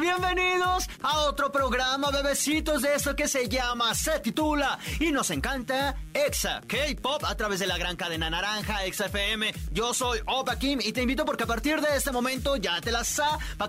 Bienvenidos 0.00 0.88
a 1.02 1.20
otro 1.20 1.52
programa, 1.52 2.10
bebecitos, 2.10 2.82
de 2.82 2.94
esto 2.94 3.14
que 3.14 3.28
se 3.28 3.48
llama, 3.48 3.94
se 3.94 4.18
titula 4.18 4.76
y 4.98 5.12
nos 5.12 5.30
encanta 5.30 5.94
Exa 6.12 6.62
K-Pop 6.66 7.24
a 7.24 7.36
través 7.36 7.60
de 7.60 7.66
la 7.68 7.78
gran 7.78 7.94
cadena 7.94 8.28
naranja 8.28 8.84
Exa 8.84 9.06
FM. 9.06 9.54
Yo 9.70 9.94
soy 9.94 10.18
Opa 10.26 10.58
Kim 10.58 10.80
y 10.82 10.92
te 10.92 11.02
invito 11.02 11.24
porque 11.24 11.44
a 11.44 11.46
partir 11.46 11.80
de 11.80 11.96
este 11.96 12.10
momento 12.10 12.56
ya 12.56 12.80
te 12.80 12.90
la 12.90 13.04
sa. 13.04 13.38
¿Pa'. 13.56 13.68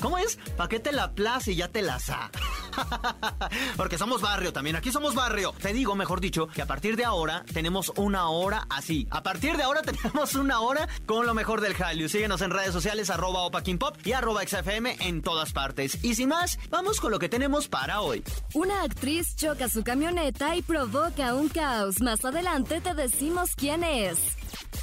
¿Cómo 0.00 0.18
es? 0.18 0.38
¿Pa' 0.56 0.68
la 0.90 1.12
plaza 1.12 1.50
y 1.52 1.56
ya 1.56 1.68
te 1.68 1.82
la 1.82 2.00
sa? 2.00 2.30
porque 3.76 3.96
somos 3.96 4.20
barrio 4.20 4.52
también, 4.52 4.76
aquí 4.76 4.90
somos 4.90 5.14
barrio. 5.14 5.54
Te 5.60 5.72
digo, 5.72 5.94
mejor 5.94 6.20
dicho, 6.20 6.48
que 6.48 6.62
a 6.62 6.66
partir 6.66 6.96
de 6.96 7.04
ahora 7.04 7.44
tenemos 7.52 7.92
una 7.96 8.28
hora 8.28 8.66
así. 8.70 9.06
A 9.10 9.22
partir 9.22 9.56
de 9.56 9.62
ahora 9.62 9.82
tenemos 9.82 10.34
una 10.34 10.60
hora 10.60 10.88
con 11.06 11.26
lo 11.26 11.34
mejor 11.34 11.60
del 11.60 11.74
Hallyu. 11.74 12.08
Síguenos 12.08 12.40
en 12.40 12.50
redes 12.50 12.72
sociales, 12.72 13.10
arroba 13.10 13.51
Kim 13.60 13.78
Pop 13.78 13.96
y 14.04 14.12
arroba 14.12 14.46
XFM 14.46 14.96
en 15.00 15.20
todas 15.20 15.52
partes. 15.52 16.02
Y 16.02 16.14
sin 16.14 16.28
más, 16.28 16.58
vamos 16.70 17.00
con 17.00 17.10
lo 17.10 17.18
que 17.18 17.28
tenemos 17.28 17.68
para 17.68 18.00
hoy. 18.00 18.22
Una 18.54 18.82
actriz 18.82 19.36
choca 19.36 19.68
su 19.68 19.82
camioneta 19.82 20.56
y 20.56 20.62
provoca 20.62 21.34
un 21.34 21.48
caos. 21.48 22.00
Más 22.00 22.24
adelante 22.24 22.80
te 22.80 22.94
decimos 22.94 23.54
quién 23.56 23.84
es. 23.84 24.18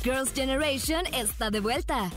Girls' 0.03 0.33
Generation 0.33 1.05
está 1.13 1.49
de 1.49 1.59
vuelta. 1.59 2.09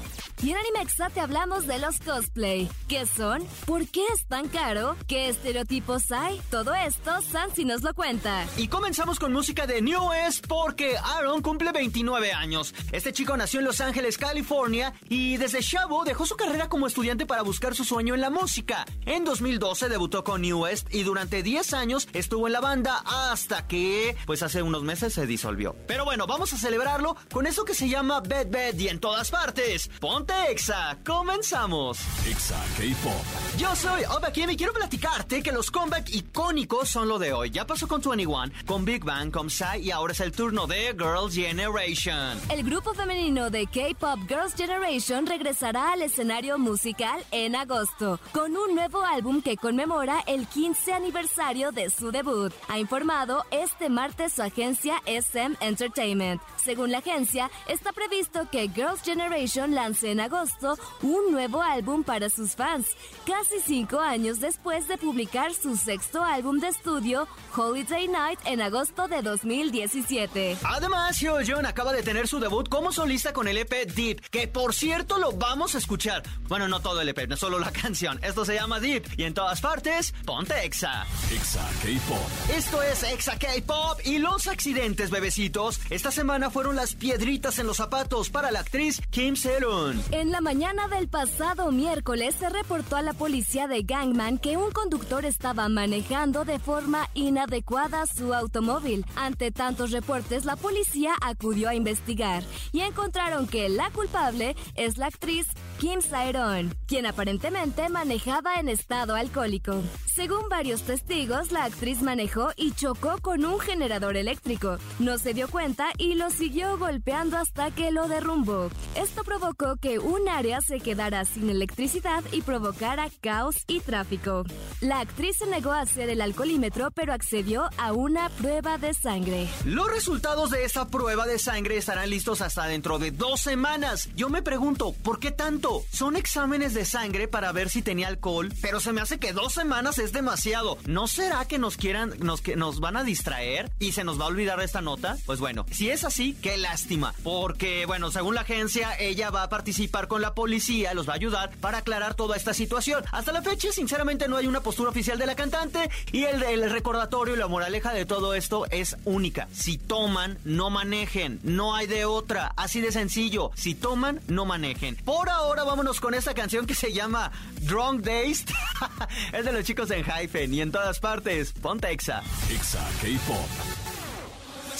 Y 0.42 0.50
en 0.50 0.56
Animexa 0.56 1.08
te 1.08 1.20
hablamos 1.20 1.68
de 1.68 1.78
los 1.78 2.00
cosplay. 2.00 2.68
¿Qué 2.88 3.06
son? 3.06 3.44
¿Por 3.64 3.86
qué 3.86 4.02
es 4.12 4.26
tan 4.26 4.48
caro? 4.48 4.96
¿Qué 5.06 5.28
estereotipos 5.28 6.10
hay? 6.10 6.40
Todo 6.50 6.74
esto, 6.74 7.22
Sansi 7.22 7.64
nos 7.64 7.82
lo 7.82 7.94
cuenta. 7.94 8.44
Y 8.56 8.66
comenzamos 8.66 9.20
con 9.20 9.32
música 9.32 9.68
de 9.68 9.80
New 9.82 10.10
West 10.10 10.46
porque 10.48 10.96
Aaron 10.96 11.42
cumple 11.42 11.70
29 11.70 12.32
años. 12.32 12.74
Este 12.90 13.12
chico 13.12 13.36
nació 13.36 13.60
en 13.60 13.66
Los 13.66 13.80
Ángeles, 13.80 14.18
California 14.18 14.92
y 15.08 15.36
desde 15.36 15.60
chavo 15.60 16.02
dejó 16.04 16.26
su 16.26 16.34
carrera 16.36 16.68
como 16.68 16.88
estudiante 16.88 17.24
para 17.24 17.42
buscar 17.42 17.76
su 17.76 17.84
sueño 17.84 18.14
en 18.14 18.20
la 18.20 18.30
música. 18.30 18.84
En 19.06 19.24
2012 19.24 19.88
debutó 19.88 20.24
con 20.24 20.42
New 20.42 20.64
West 20.64 20.92
y 20.92 21.04
durante 21.04 21.44
10 21.44 21.72
años 21.72 22.08
estuvo 22.14 22.48
en 22.48 22.52
la 22.54 22.60
banda 22.60 23.02
hasta 23.04 23.68
que, 23.68 24.16
pues 24.26 24.42
hace 24.42 24.62
unos 24.62 24.82
meses 24.82 25.14
se 25.14 25.24
disolvió. 25.26 25.76
Pero 25.86 26.04
bueno, 26.04 26.26
vamos 26.26 26.52
a 26.52 26.58
celebrarlo 26.58 27.16
con 27.32 27.41
eso 27.46 27.64
que 27.64 27.74
se 27.74 27.88
llama 27.88 28.20
Bed 28.20 28.48
Bed 28.50 28.78
y 28.78 28.88
en 28.88 28.98
todas 28.98 29.30
partes. 29.30 29.88
Ponte 30.00 30.32
Exa, 30.50 30.98
comenzamos. 31.04 31.98
Exa 32.26 32.60
K-Pop. 32.76 33.58
Yo 33.58 33.74
soy 33.76 34.04
Oba 34.04 34.32
Kim 34.32 34.50
y 34.50 34.56
quiero 34.56 34.72
platicarte 34.72 35.42
que 35.42 35.52
los 35.52 35.70
comeback 35.70 36.08
icónicos 36.10 36.88
son 36.88 37.08
lo 37.08 37.18
de 37.18 37.32
hoy. 37.32 37.50
Ya 37.50 37.66
pasó 37.66 37.88
con 37.88 38.00
21, 38.00 38.52
con 38.66 38.84
Big 38.84 39.04
Bang, 39.04 39.30
con 39.30 39.50
Psy 39.50 39.80
y 39.82 39.90
ahora 39.90 40.12
es 40.12 40.20
el 40.20 40.32
turno 40.32 40.66
de 40.66 40.94
Girls' 40.98 41.34
Generation. 41.34 42.38
El 42.48 42.64
grupo 42.64 42.94
femenino 42.94 43.50
de 43.50 43.66
K-Pop 43.66 44.20
Girls' 44.28 44.54
Generation 44.54 45.26
regresará 45.26 45.92
al 45.92 46.02
escenario 46.02 46.58
musical 46.58 47.22
en 47.30 47.56
agosto 47.56 48.20
con 48.32 48.56
un 48.56 48.74
nuevo 48.74 49.04
álbum 49.04 49.42
que 49.42 49.56
conmemora 49.56 50.22
el 50.26 50.46
15 50.46 50.92
aniversario 50.92 51.72
de 51.72 51.90
su 51.90 52.10
debut. 52.10 52.52
Ha 52.68 52.78
informado 52.78 53.44
este 53.50 53.88
martes 53.88 54.34
su 54.34 54.42
agencia 54.42 55.02
SM 55.06 55.56
Entertainment. 55.60 56.40
Según 56.64 56.92
la 56.92 56.98
agencia, 56.98 57.50
está 57.66 57.92
previsto 57.92 58.48
que 58.50 58.68
Girls' 58.68 59.02
Generation 59.02 59.74
lance 59.74 60.10
en 60.12 60.20
agosto 60.20 60.78
un 61.02 61.32
nuevo 61.32 61.60
álbum 61.60 62.04
para 62.04 62.30
sus 62.30 62.52
fans, 62.52 62.86
casi 63.26 63.58
cinco 63.64 63.98
años 63.98 64.38
después 64.38 64.86
de 64.86 64.96
publicar 64.96 65.54
su 65.54 65.76
sexto 65.76 66.22
álbum 66.22 66.60
de 66.60 66.68
estudio, 66.68 67.26
Holiday 67.56 68.06
Night, 68.06 68.38
en 68.44 68.60
agosto 68.60 69.08
de 69.08 69.22
2017. 69.22 70.56
Además, 70.62 71.18
Hyojun 71.20 71.66
acaba 71.66 71.92
de 71.92 72.04
tener 72.04 72.28
su 72.28 72.38
debut 72.38 72.68
como 72.68 72.92
solista 72.92 73.32
con 73.32 73.48
el 73.48 73.58
EP 73.58 73.92
Deep, 73.92 74.20
que 74.30 74.46
por 74.46 74.72
cierto 74.72 75.18
lo 75.18 75.32
vamos 75.32 75.74
a 75.74 75.78
escuchar. 75.78 76.22
Bueno, 76.48 76.68
no 76.68 76.78
todo 76.80 77.00
el 77.00 77.08
EP, 77.08 77.28
no 77.28 77.36
solo 77.36 77.58
la 77.58 77.72
canción. 77.82 78.20
Esto 78.22 78.44
se 78.44 78.54
llama 78.54 78.78
Deep 78.78 79.04
y 79.16 79.24
en 79.24 79.34
todas 79.34 79.60
partes, 79.60 80.14
ponte 80.24 80.64
Exa. 80.64 81.06
Exa 81.32 81.68
K-Pop. 81.82 82.54
Esto 82.54 82.82
es 82.82 83.02
Exa 83.02 83.36
K-Pop 83.36 83.98
y 84.04 84.18
los 84.18 84.46
accidentes, 84.46 85.10
bebecitos. 85.10 85.80
Esta 85.90 86.12
semana 86.12 86.50
fueron 86.52 86.76
las 86.76 86.94
piedritas 86.94 87.58
en 87.58 87.66
los 87.66 87.78
zapatos 87.78 88.28
para 88.28 88.50
la 88.50 88.60
actriz 88.60 89.00
Kim 89.10 89.36
Se-eun. 89.36 90.02
En 90.10 90.30
la 90.30 90.40
mañana 90.40 90.86
del 90.86 91.08
pasado 91.08 91.72
miércoles 91.72 92.34
se 92.38 92.50
reportó 92.50 92.96
a 92.96 93.02
la 93.02 93.14
policía 93.14 93.66
de 93.66 93.82
Gangman 93.82 94.38
que 94.38 94.56
un 94.56 94.70
conductor 94.70 95.24
estaba 95.24 95.68
manejando 95.68 96.44
de 96.44 96.58
forma 96.58 97.08
inadecuada 97.14 98.06
su 98.06 98.34
automóvil. 98.34 99.06
Ante 99.16 99.50
tantos 99.50 99.90
reportes, 99.90 100.44
la 100.44 100.56
policía 100.56 101.14
acudió 101.22 101.70
a 101.70 101.74
investigar 101.74 102.42
y 102.72 102.80
encontraron 102.80 103.46
que 103.46 103.70
la 103.70 103.90
culpable 103.90 104.54
es 104.74 104.98
la 104.98 105.06
actriz 105.06 105.46
Kim 105.78 106.02
Saeron, 106.02 106.74
quien 106.86 107.06
aparentemente 107.06 107.88
manejaba 107.88 108.56
en 108.56 108.68
estado 108.68 109.14
alcohólico. 109.14 109.82
Según 110.14 110.50
varios 110.50 110.82
testigos, 110.82 111.52
la 111.52 111.64
actriz 111.64 112.02
manejó 112.02 112.50
y 112.56 112.72
chocó 112.72 113.16
con 113.22 113.46
un 113.46 113.58
generador 113.58 114.18
eléctrico. 114.18 114.76
No 114.98 115.16
se 115.16 115.32
dio 115.32 115.48
cuenta 115.48 115.86
y 115.96 116.16
lo 116.16 116.28
siguió 116.28 116.76
golpeando 116.76 117.38
hasta 117.38 117.70
que 117.70 117.90
lo 117.92 118.08
derrumbó. 118.08 118.68
Esto 118.94 119.24
provocó 119.24 119.76
que 119.76 119.98
un 119.98 120.28
área 120.28 120.60
se 120.60 120.80
quedara 120.80 121.24
sin 121.24 121.48
electricidad 121.48 122.22
y 122.30 122.42
provocara 122.42 123.08
caos 123.22 123.64
y 123.66 123.80
tráfico. 123.80 124.44
La 124.82 125.00
actriz 125.00 125.38
se 125.38 125.46
negó 125.46 125.72
a 125.72 125.80
hacer 125.80 126.10
el 126.10 126.20
alcoholímetro, 126.20 126.90
pero 126.90 127.14
accedió 127.14 127.70
a 127.78 127.94
una 127.94 128.28
prueba 128.28 128.76
de 128.76 128.92
sangre. 128.92 129.48
Los 129.64 129.90
resultados 129.90 130.50
de 130.50 130.66
esta 130.66 130.88
prueba 130.88 131.26
de 131.26 131.38
sangre 131.38 131.78
estarán 131.78 132.10
listos 132.10 132.42
hasta 132.42 132.66
dentro 132.66 132.98
de 132.98 133.12
dos 133.12 133.40
semanas. 133.40 134.10
Yo 134.14 134.28
me 134.28 134.42
pregunto, 134.42 134.92
¿por 135.02 135.20
qué 135.20 135.30
tanto? 135.30 135.82
Son 135.90 136.16
exámenes 136.16 136.74
de 136.74 136.84
sangre 136.84 137.28
para 137.28 137.50
ver 137.52 137.70
si 137.70 137.80
tenía 137.80 138.08
alcohol, 138.08 138.52
pero 138.60 138.78
se 138.78 138.92
me 138.92 139.00
hace 139.00 139.18
que 139.18 139.32
dos 139.32 139.54
semanas 139.54 140.01
es 140.02 140.12
demasiado. 140.12 140.78
¿No 140.86 141.06
será 141.06 141.44
que 141.46 141.58
nos 141.58 141.76
quieran, 141.76 142.14
nos, 142.18 142.40
que 142.40 142.56
nos 142.56 142.80
van 142.80 142.96
a 142.96 143.04
distraer 143.04 143.70
y 143.78 143.92
se 143.92 144.04
nos 144.04 144.20
va 144.20 144.24
a 144.24 144.28
olvidar 144.28 144.60
esta 144.60 144.80
nota? 144.80 145.16
Pues 145.26 145.38
bueno, 145.38 145.66
si 145.70 145.90
es 145.90 146.04
así, 146.04 146.36
qué 146.42 146.56
lástima. 146.56 147.14
Porque, 147.22 147.86
bueno, 147.86 148.10
según 148.10 148.34
la 148.34 148.42
agencia, 148.42 148.96
ella 148.98 149.30
va 149.30 149.44
a 149.44 149.48
participar 149.48 150.08
con 150.08 150.20
la 150.20 150.34
policía, 150.34 150.94
los 150.94 151.08
va 151.08 151.12
a 151.12 151.16
ayudar 151.16 151.50
para 151.60 151.78
aclarar 151.78 152.14
toda 152.14 152.36
esta 152.36 152.54
situación. 152.54 153.04
Hasta 153.12 153.32
la 153.32 153.42
fecha, 153.42 153.72
sinceramente, 153.72 154.28
no 154.28 154.36
hay 154.36 154.46
una 154.46 154.60
postura 154.60 154.90
oficial 154.90 155.18
de 155.18 155.26
la 155.26 155.34
cantante 155.34 155.90
y 156.10 156.24
el, 156.24 156.42
el 156.42 156.70
recordatorio 156.70 157.34
y 157.34 157.38
la 157.38 157.48
moraleja 157.48 157.92
de 157.92 158.06
todo 158.06 158.34
esto 158.34 158.66
es 158.70 158.96
única. 159.04 159.48
Si 159.52 159.78
toman, 159.78 160.38
no 160.44 160.70
manejen. 160.70 161.40
No 161.42 161.74
hay 161.74 161.86
de 161.86 162.04
otra. 162.04 162.52
Así 162.56 162.80
de 162.80 162.92
sencillo. 162.92 163.50
Si 163.54 163.74
toman, 163.74 164.20
no 164.26 164.44
manejen. 164.44 164.96
Por 164.96 165.30
ahora, 165.30 165.64
vámonos 165.64 166.00
con 166.00 166.14
esta 166.14 166.34
canción 166.34 166.66
que 166.66 166.74
se 166.74 166.92
llama 166.92 167.30
Drunk 167.62 168.02
Days. 168.02 168.44
es 169.32 169.44
de 169.44 169.52
los 169.52 169.64
chicos 169.64 169.90
en 169.92 170.04
Hyphen 170.04 170.54
y 170.54 170.60
en 170.60 170.72
todas 170.72 171.00
partes. 171.00 171.52
Ponte 171.52 171.90
Exa. 171.90 172.22
Exa 172.50 172.86
K-Pop. 173.00 173.81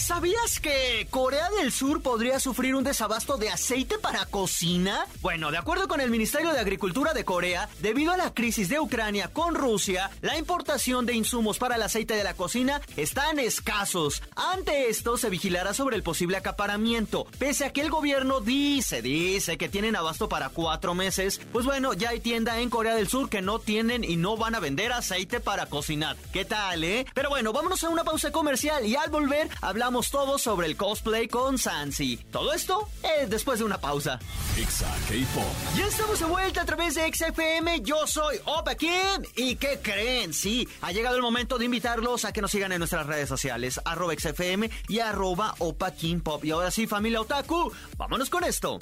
¿Sabías 0.03 0.59
que 0.59 1.07
Corea 1.11 1.49
del 1.61 1.71
Sur 1.71 2.03
podría 2.03 2.41
sufrir 2.41 2.75
un 2.75 2.83
desabasto 2.83 3.37
de 3.37 3.51
aceite 3.51 3.99
para 3.99 4.27
cocina? 4.27 5.07
Bueno, 5.21 5.53
de 5.53 5.59
acuerdo 5.59 5.87
con 5.87 6.01
el 6.01 6.11
Ministerio 6.11 6.53
de 6.53 6.59
Agricultura 6.59 7.15
de 7.15 7.25
Corea, 7.25 7.69
debido 7.79 8.13
a 8.13 8.17
la 8.17 8.35
crisis 8.35 8.69
de 8.69 8.81
Ucrania 8.81 9.29
con 9.29 9.55
Rusia, 9.55 10.11
la 10.21 10.37
importación 10.37 11.07
de 11.07 11.15
insumos 11.15 11.59
para 11.59 11.77
el 11.77 11.83
aceite 11.83 12.17
de 12.17 12.25
la 12.25 12.35
cocina 12.35 12.81
están 12.97 13.39
escasos. 13.39 14.25
Ante 14.35 14.91
esto, 14.91 15.17
se 15.17 15.31
vigilará 15.31 15.73
sobre 15.73 15.95
el 15.95 16.03
posible 16.03 16.37
acaparamiento. 16.37 17.25
Pese 17.39 17.66
a 17.66 17.72
que 17.72 17.83
el 17.83 17.91
gobierno 17.91 18.41
dice, 18.41 19.03
dice 19.03 19.57
que 19.57 19.69
tienen 19.69 19.95
abasto 19.95 20.28
para 20.28 20.48
cuatro 20.48 20.95
meses, 20.95 21.41
pues 21.53 21.65
bueno, 21.65 21.93
ya 21.93 22.09
hay 22.09 22.19
tienda 22.19 22.59
en 22.59 22.71
Corea 22.71 22.97
del 22.97 23.07
Sur 23.07 23.31
que 23.31 23.41
no 23.41 23.60
tienen 23.60 24.03
y 24.03 24.16
no 24.16 24.37
van 24.37 24.57
a 24.57 24.60
vender 24.60 24.93
aceite 24.93 25.39
para 25.39 25.66
cocinar. 25.66 26.16
¿Qué 26.33 26.45
tal, 26.45 26.83
eh? 26.83 27.07
Pero 27.15 27.28
bueno, 27.28 27.53
vámonos 27.53 27.84
a 27.84 27.89
una 27.89 28.03
pausa 28.03 28.33
comercial 28.33 28.84
y 28.84 28.97
al 28.97 29.09
volver 29.09 29.48
hablamos 29.60 29.91
todo 30.00 30.39
sobre 30.39 30.66
el 30.66 30.77
cosplay 30.77 31.28
con 31.28 31.59
Sansi. 31.59 32.16
Todo 32.30 32.53
esto 32.53 32.89
es 33.21 33.28
después 33.28 33.59
de 33.59 33.65
una 33.65 33.78
pausa. 33.78 34.18
Exa 34.56 34.86
K-Pop. 35.09 35.77
Ya 35.77 35.86
estamos 35.86 36.18
de 36.18 36.24
vuelta 36.27 36.62
a 36.62 36.65
través 36.65 36.94
de 36.94 37.12
XFM. 37.12 37.83
Yo 37.83 38.06
soy 38.06 38.39
Opa 38.44 38.74
Kim. 38.74 38.91
¿Y 39.36 39.56
qué 39.56 39.80
creen? 39.83 40.33
Sí, 40.33 40.66
ha 40.80 40.92
llegado 40.92 41.16
el 41.16 41.22
momento 41.22 41.59
de 41.59 41.66
invitarlos 41.66 42.24
a 42.24 42.33
que 42.33 42.41
nos 42.41 42.50
sigan 42.50 42.72
en 42.72 42.78
nuestras 42.78 43.06
redes 43.06 43.28
sociales, 43.28 43.80
arroba 43.84 44.15
XFM 44.15 44.71
y 44.89 45.00
arroba 45.00 45.54
Opa 45.59 45.91
Kim 45.91 46.21
Pop. 46.21 46.45
Y 46.45 46.50
ahora 46.53 46.71
sí, 46.71 46.86
familia 46.86 47.21
Otaku, 47.21 47.72
vámonos 47.98 48.30
con 48.30 48.45
esto. 48.45 48.78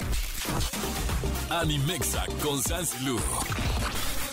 Animexa 1.49 2.25
con 2.41 2.61
Sansi 2.63 3.03
Lu. 3.03 3.19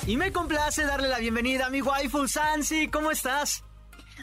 Y 0.06 0.16
me 0.16 0.32
complace 0.32 0.84
darle 0.84 1.08
la 1.08 1.18
bienvenida 1.18 1.66
a 1.66 1.70
mi 1.70 1.82
waifu 1.82 2.28
Sansi. 2.28 2.88
¿Cómo 2.88 3.10
estás? 3.10 3.64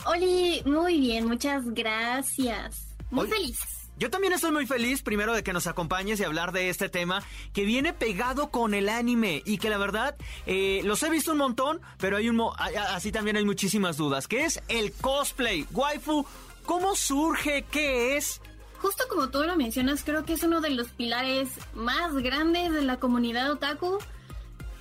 Oli, 0.06 0.62
muy 0.66 1.00
bien, 1.00 1.28
muchas 1.28 1.64
gracias. 1.74 2.88
Muy 3.12 3.28
feliz. 3.28 3.60
Yo 3.98 4.10
también 4.10 4.34
estoy 4.34 4.52
muy 4.52 4.68
feliz, 4.68 5.02
primero, 5.02 5.34
de 5.34 5.42
que 5.42 5.54
nos 5.54 5.68
acompañes 5.68 6.20
y 6.20 6.26
hablar 6.26 6.52
de 6.52 6.70
este 6.70 6.90
tema 6.90 7.24
que 7.54 7.64
viene 7.64 7.94
pegado 7.94 8.52
con 8.52 8.74
el 8.74 8.90
anime 8.90 9.42
y 9.46 9.58
que 9.58 9.70
la 9.70 9.78
verdad 9.78 10.18
eh, 10.46 10.82
los 10.84 11.02
he 11.04 11.10
visto 11.10 11.32
un 11.32 11.38
montón, 11.38 11.80
pero 11.98 12.18
hay 12.18 12.28
un 12.28 12.42
así 12.90 13.14
también 13.14 13.38
hay 13.38 13.46
muchísimas 13.46 13.96
dudas, 13.96 14.28
que 14.28 14.44
es 14.44 14.62
el 14.68 14.92
cosplay. 14.92 15.66
Waifu, 15.72 16.26
¿cómo 16.66 16.94
surge? 16.96 17.64
¿Qué 17.72 18.18
es? 18.18 18.42
Justo 18.80 19.06
como 19.10 19.30
tú 19.30 19.44
lo 19.44 19.56
mencionas, 19.56 20.04
creo 20.04 20.26
que 20.26 20.34
es 20.34 20.44
uno 20.44 20.60
de 20.60 20.72
los 20.72 20.90
pilares 20.90 21.48
más 21.74 22.14
grandes 22.16 22.74
de 22.74 22.82
la 22.82 22.98
comunidad 22.98 23.50
otaku 23.50 24.00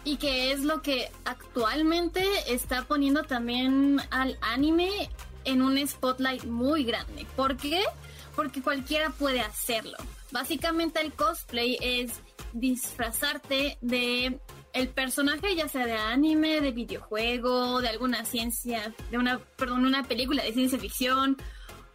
y 0.04 0.16
que 0.16 0.52
es 0.52 0.60
lo 0.60 0.82
que 0.82 1.10
actualmente 1.24 2.22
está 2.46 2.84
poniendo 2.84 3.22
también 3.22 4.00
al 4.10 4.38
anime 4.42 5.10
en 5.44 5.62
un 5.62 5.86
spotlight 5.86 6.44
muy 6.44 6.84
grande. 6.84 7.26
¿Por 7.36 7.56
qué? 7.56 7.82
Porque 8.36 8.62
cualquiera 8.62 9.10
puede 9.10 9.40
hacerlo. 9.40 9.96
Básicamente 10.30 11.00
el 11.00 11.12
cosplay 11.12 11.78
es 11.80 12.12
disfrazarte 12.52 13.78
de 13.80 14.38
el 14.72 14.88
personaje 14.88 15.54
ya 15.54 15.68
sea 15.68 15.86
de 15.86 15.92
anime, 15.92 16.60
de 16.60 16.72
videojuego, 16.72 17.80
de 17.80 17.88
alguna 17.88 18.24
ciencia, 18.24 18.92
de 19.10 19.18
una, 19.18 19.38
perdón, 19.56 19.86
una 19.86 20.02
película 20.02 20.42
de 20.42 20.52
ciencia 20.52 20.78
ficción 20.78 21.36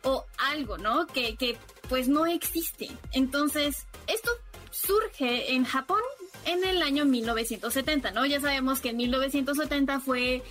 o 0.03 0.25
algo, 0.37 0.77
¿no? 0.77 1.05
Que, 1.07 1.35
que 1.35 1.57
pues 1.89 2.07
no 2.07 2.25
existe. 2.25 2.89
Entonces, 3.11 3.85
esto 4.07 4.31
surge 4.71 5.53
en 5.53 5.65
Japón 5.65 6.01
en 6.51 6.63
el 6.63 6.81
año 6.81 7.05
1970, 7.05 8.11
¿no? 8.11 8.25
Ya 8.25 8.39
sabemos 8.39 8.81
que 8.81 8.89
en 8.89 8.97
1970 8.97 9.99
fue 9.99 10.43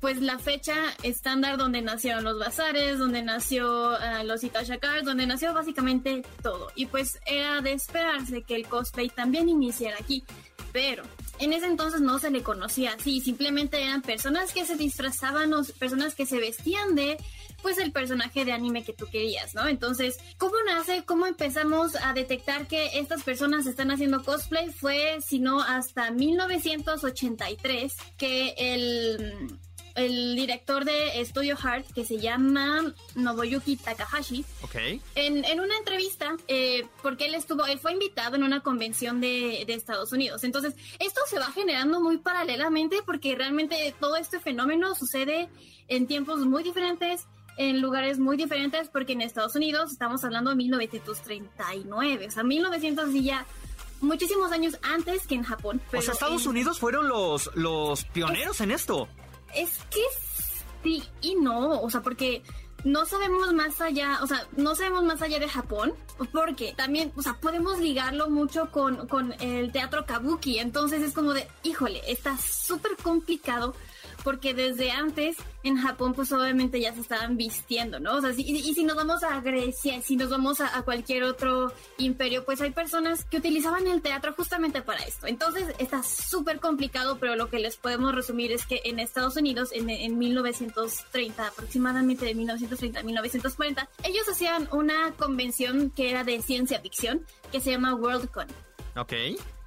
pues 0.00 0.20
la 0.20 0.38
fecha 0.38 0.74
estándar 1.02 1.56
donde 1.56 1.80
nacieron 1.80 2.24
los 2.24 2.38
bazares, 2.38 2.98
donde 2.98 3.22
nació 3.22 3.92
uh, 3.92 4.24
los 4.24 4.44
Itashakars, 4.44 5.04
donde 5.04 5.26
nació 5.26 5.54
básicamente 5.54 6.22
todo. 6.42 6.70
Y 6.74 6.86
pues 6.86 7.18
era 7.24 7.62
de 7.62 7.72
esperarse 7.72 8.42
que 8.42 8.54
el 8.54 8.66
cosplay 8.66 9.08
también 9.08 9.48
iniciara 9.48 9.96
aquí. 9.98 10.22
Pero 10.72 11.04
en 11.38 11.52
ese 11.52 11.66
entonces 11.66 12.00
no 12.00 12.18
se 12.18 12.30
le 12.30 12.42
conocía 12.42 12.92
así, 12.98 13.20
simplemente 13.20 13.82
eran 13.82 14.02
personas 14.02 14.52
que 14.52 14.66
se 14.66 14.76
disfrazaban 14.76 15.54
o 15.54 15.64
personas 15.78 16.14
que 16.14 16.26
se 16.26 16.38
vestían 16.38 16.94
de 16.94 17.16
pues 17.64 17.78
el 17.78 17.92
personaje 17.92 18.44
de 18.44 18.52
anime 18.52 18.84
que 18.84 18.92
tú 18.92 19.06
querías, 19.10 19.54
¿no? 19.54 19.66
Entonces, 19.66 20.18
¿cómo 20.36 20.54
nace? 20.66 21.02
¿Cómo 21.06 21.24
empezamos 21.26 21.96
a 21.96 22.12
detectar 22.12 22.68
que 22.68 22.98
estas 22.98 23.22
personas 23.22 23.64
están 23.64 23.90
haciendo 23.90 24.22
cosplay? 24.22 24.70
Fue, 24.70 25.16
si 25.22 25.38
no, 25.38 25.62
hasta 25.62 26.10
1983 26.10 27.94
que 28.18 28.54
el 28.58 29.58
el 29.94 30.34
director 30.34 30.84
de 30.84 31.24
Studio 31.24 31.56
Heart, 31.56 31.92
que 31.92 32.04
se 32.04 32.18
llama 32.18 32.94
Nobuyuki 33.14 33.76
Takahashi, 33.76 34.44
okay. 34.62 35.00
en, 35.14 35.44
en, 35.44 35.60
una 35.60 35.76
entrevista, 35.76 36.36
eh, 36.48 36.86
porque 37.02 37.26
él 37.26 37.34
estuvo, 37.34 37.64
él 37.66 37.78
fue 37.78 37.92
invitado 37.92 38.34
en 38.36 38.42
una 38.42 38.60
convención 38.60 39.20
de, 39.20 39.64
de, 39.66 39.74
Estados 39.74 40.12
Unidos. 40.12 40.42
Entonces, 40.42 40.74
esto 40.98 41.20
se 41.28 41.38
va 41.38 41.46
generando 41.52 42.00
muy 42.00 42.18
paralelamente 42.18 43.02
porque 43.06 43.36
realmente 43.36 43.94
todo 44.00 44.16
este 44.16 44.40
fenómeno 44.40 44.94
sucede 44.96 45.48
en 45.86 46.06
tiempos 46.06 46.40
muy 46.40 46.62
diferentes, 46.62 47.26
en 47.56 47.80
lugares 47.80 48.18
muy 48.18 48.36
diferentes, 48.36 48.88
porque 48.88 49.12
en 49.12 49.20
Estados 49.20 49.54
Unidos 49.54 49.92
estamos 49.92 50.24
hablando 50.24 50.50
de 50.50 50.56
1939, 50.56 52.26
o 52.26 52.30
sea, 52.30 52.42
1900 52.42 53.14
y 53.14 53.24
ya 53.24 53.46
muchísimos 54.00 54.52
años 54.52 54.78
antes 54.82 55.26
que 55.26 55.34
en 55.34 55.44
Japón. 55.44 55.80
o 55.92 56.02
sea, 56.02 56.12
Estados 56.12 56.46
Unidos 56.46 56.78
fueron 56.78 57.08
los, 57.08 57.50
los 57.54 58.04
pioneros 58.06 58.60
en 58.60 58.70
esto 58.70 59.08
es 59.54 59.70
que 59.90 60.02
sí 60.82 61.02
y 61.20 61.34
no, 61.36 61.80
o 61.80 61.90
sea, 61.90 62.02
porque 62.02 62.42
no 62.84 63.06
sabemos 63.06 63.52
más 63.54 63.80
allá, 63.80 64.18
o 64.22 64.26
sea, 64.26 64.46
no 64.56 64.74
sabemos 64.74 65.04
más 65.04 65.22
allá 65.22 65.38
de 65.38 65.48
Japón, 65.48 65.94
porque 66.32 66.74
también, 66.76 67.12
o 67.16 67.22
sea, 67.22 67.34
podemos 67.34 67.78
ligarlo 67.78 68.28
mucho 68.28 68.70
con, 68.70 69.08
con 69.08 69.32
el 69.40 69.72
teatro 69.72 70.04
kabuki, 70.04 70.58
entonces 70.58 71.02
es 71.02 71.14
como 71.14 71.32
de, 71.32 71.48
híjole, 71.62 72.02
está 72.06 72.36
súper 72.36 72.96
complicado 73.02 73.74
porque 74.24 74.54
desde 74.54 74.90
antes 74.90 75.36
en 75.62 75.76
Japón 75.76 76.14
pues 76.14 76.32
obviamente 76.32 76.80
ya 76.80 76.92
se 76.94 77.00
estaban 77.00 77.36
vistiendo, 77.36 78.00
¿no? 78.00 78.16
O 78.16 78.20
sea, 78.20 78.32
y, 78.36 78.74
si 78.74 78.82
nos 78.82 78.96
vamos 78.96 79.22
a 79.22 79.40
Grecia, 79.40 80.00
si 80.02 80.16
nos 80.16 80.30
vamos 80.30 80.60
a, 80.60 80.82
cualquier 80.82 81.24
otro 81.24 81.72
imperio, 81.98 82.44
pues 82.44 82.60
hay 82.60 82.70
personas 82.70 83.24
que 83.24 83.36
utilizaban 83.36 83.86
el 83.86 84.02
teatro 84.02 84.34
justamente 84.34 84.82
para 84.82 85.02
esto. 85.04 85.26
Entonces 85.26 85.74
está 85.78 86.02
súper 86.02 86.58
complicado, 86.60 87.18
pero 87.18 87.36
lo 87.36 87.48
que 87.48 87.58
les 87.58 87.76
podemos 87.76 88.14
resumir 88.14 88.52
es 88.52 88.66
que 88.66 88.80
en 88.84 88.98
Estados 88.98 89.36
Unidos, 89.36 89.70
en, 89.72 89.88
en 89.90 90.18
1930, 90.18 91.46
aproximadamente 91.46 92.24
de 92.24 92.34
1930 92.34 93.00
a 93.00 93.02
1940, 93.02 93.88
ellos 94.02 94.28
hacían 94.28 94.68
una 94.72 95.12
convención 95.12 95.90
que 95.90 96.10
era 96.10 96.24
de 96.24 96.40
ciencia 96.42 96.80
ficción, 96.80 97.24
que 97.52 97.60
se 97.60 97.70
llama 97.70 97.94
Worldcon. 97.94 98.48
Ok. 98.96 99.12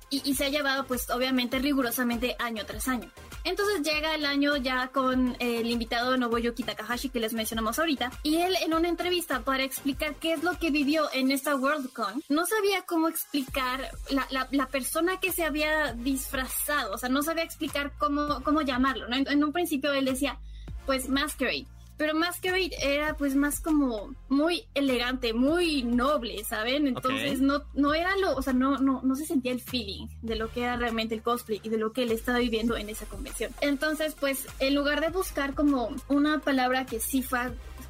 Y, 0.09 0.21
y, 0.29 0.35
se 0.35 0.45
ha 0.45 0.49
llevado 0.49 0.85
pues 0.85 1.09
obviamente 1.09 1.59
rigurosamente 1.59 2.35
año 2.39 2.65
tras 2.65 2.87
año. 2.87 3.11
Entonces 3.47 3.81
llega 3.81 4.13
el 4.13 4.25
año 4.25 4.57
ya 4.57 4.89
con 4.89 5.37
el 5.39 5.71
invitado 5.71 6.17
Nobuyuki 6.17 6.63
Takahashi 6.63 7.07
que 7.07 7.21
les 7.21 7.31
mencionamos 7.31 7.79
ahorita 7.79 8.11
y 8.21 8.37
él 8.37 8.57
en 8.61 8.73
una 8.73 8.89
entrevista 8.89 9.39
para 9.39 9.63
explicar 9.63 10.15
qué 10.15 10.33
es 10.33 10.43
lo 10.43 10.59
que 10.59 10.69
vivió 10.69 11.09
en 11.13 11.31
esta 11.31 11.55
Worldcon 11.55 12.21
no 12.27 12.45
sabía 12.45 12.81
cómo 12.81 13.07
explicar 13.07 13.89
la, 14.09 14.27
la, 14.51 14.67
persona 14.67 15.21
que 15.21 15.31
se 15.31 15.45
había 15.45 15.93
disfrazado, 15.93 16.93
o 16.93 16.97
sea, 16.97 17.07
no 17.07 17.23
sabía 17.23 17.43
explicar 17.43 17.93
cómo, 17.97 18.43
cómo 18.43 18.63
llamarlo. 18.63 19.07
¿no? 19.07 19.15
En 19.15 19.41
un 19.41 19.53
principio 19.53 19.93
él 19.93 20.03
decía, 20.03 20.37
pues 20.85 21.07
Masquerade 21.07 21.67
pero 21.97 22.13
Masquerade 22.15 22.71
era 22.81 23.15
pues 23.15 23.35
más 23.35 23.59
como 23.59 24.13
muy 24.29 24.65
elegante, 24.75 25.33
muy 25.33 25.83
noble, 25.83 26.43
¿saben? 26.43 26.87
Entonces 26.87 27.41
no, 27.41 27.63
no 27.73 27.93
era 27.93 28.15
lo, 28.17 28.35
o 28.35 28.41
sea, 28.41 28.53
no, 28.53 28.77
no, 28.77 29.01
no 29.03 29.15
se 29.15 29.25
sentía 29.25 29.51
el 29.51 29.59
feeling 29.59 30.07
de 30.21 30.35
lo 30.35 30.51
que 30.51 30.63
era 30.63 30.77
realmente 30.77 31.15
el 31.15 31.23
cosplay 31.23 31.59
y 31.63 31.69
de 31.69 31.77
lo 31.77 31.91
que 31.93 32.03
él 32.03 32.11
estaba 32.11 32.39
viviendo 32.39 32.77
en 32.77 32.89
esa 32.89 33.05
convención. 33.05 33.51
Entonces, 33.61 34.15
pues, 34.19 34.47
en 34.59 34.75
lugar 34.75 35.01
de 35.01 35.09
buscar 35.09 35.55
como 35.55 35.89
una 36.07 36.39
palabra 36.39 36.85
que 36.85 36.99
sí 36.99 37.23
fue 37.23 37.39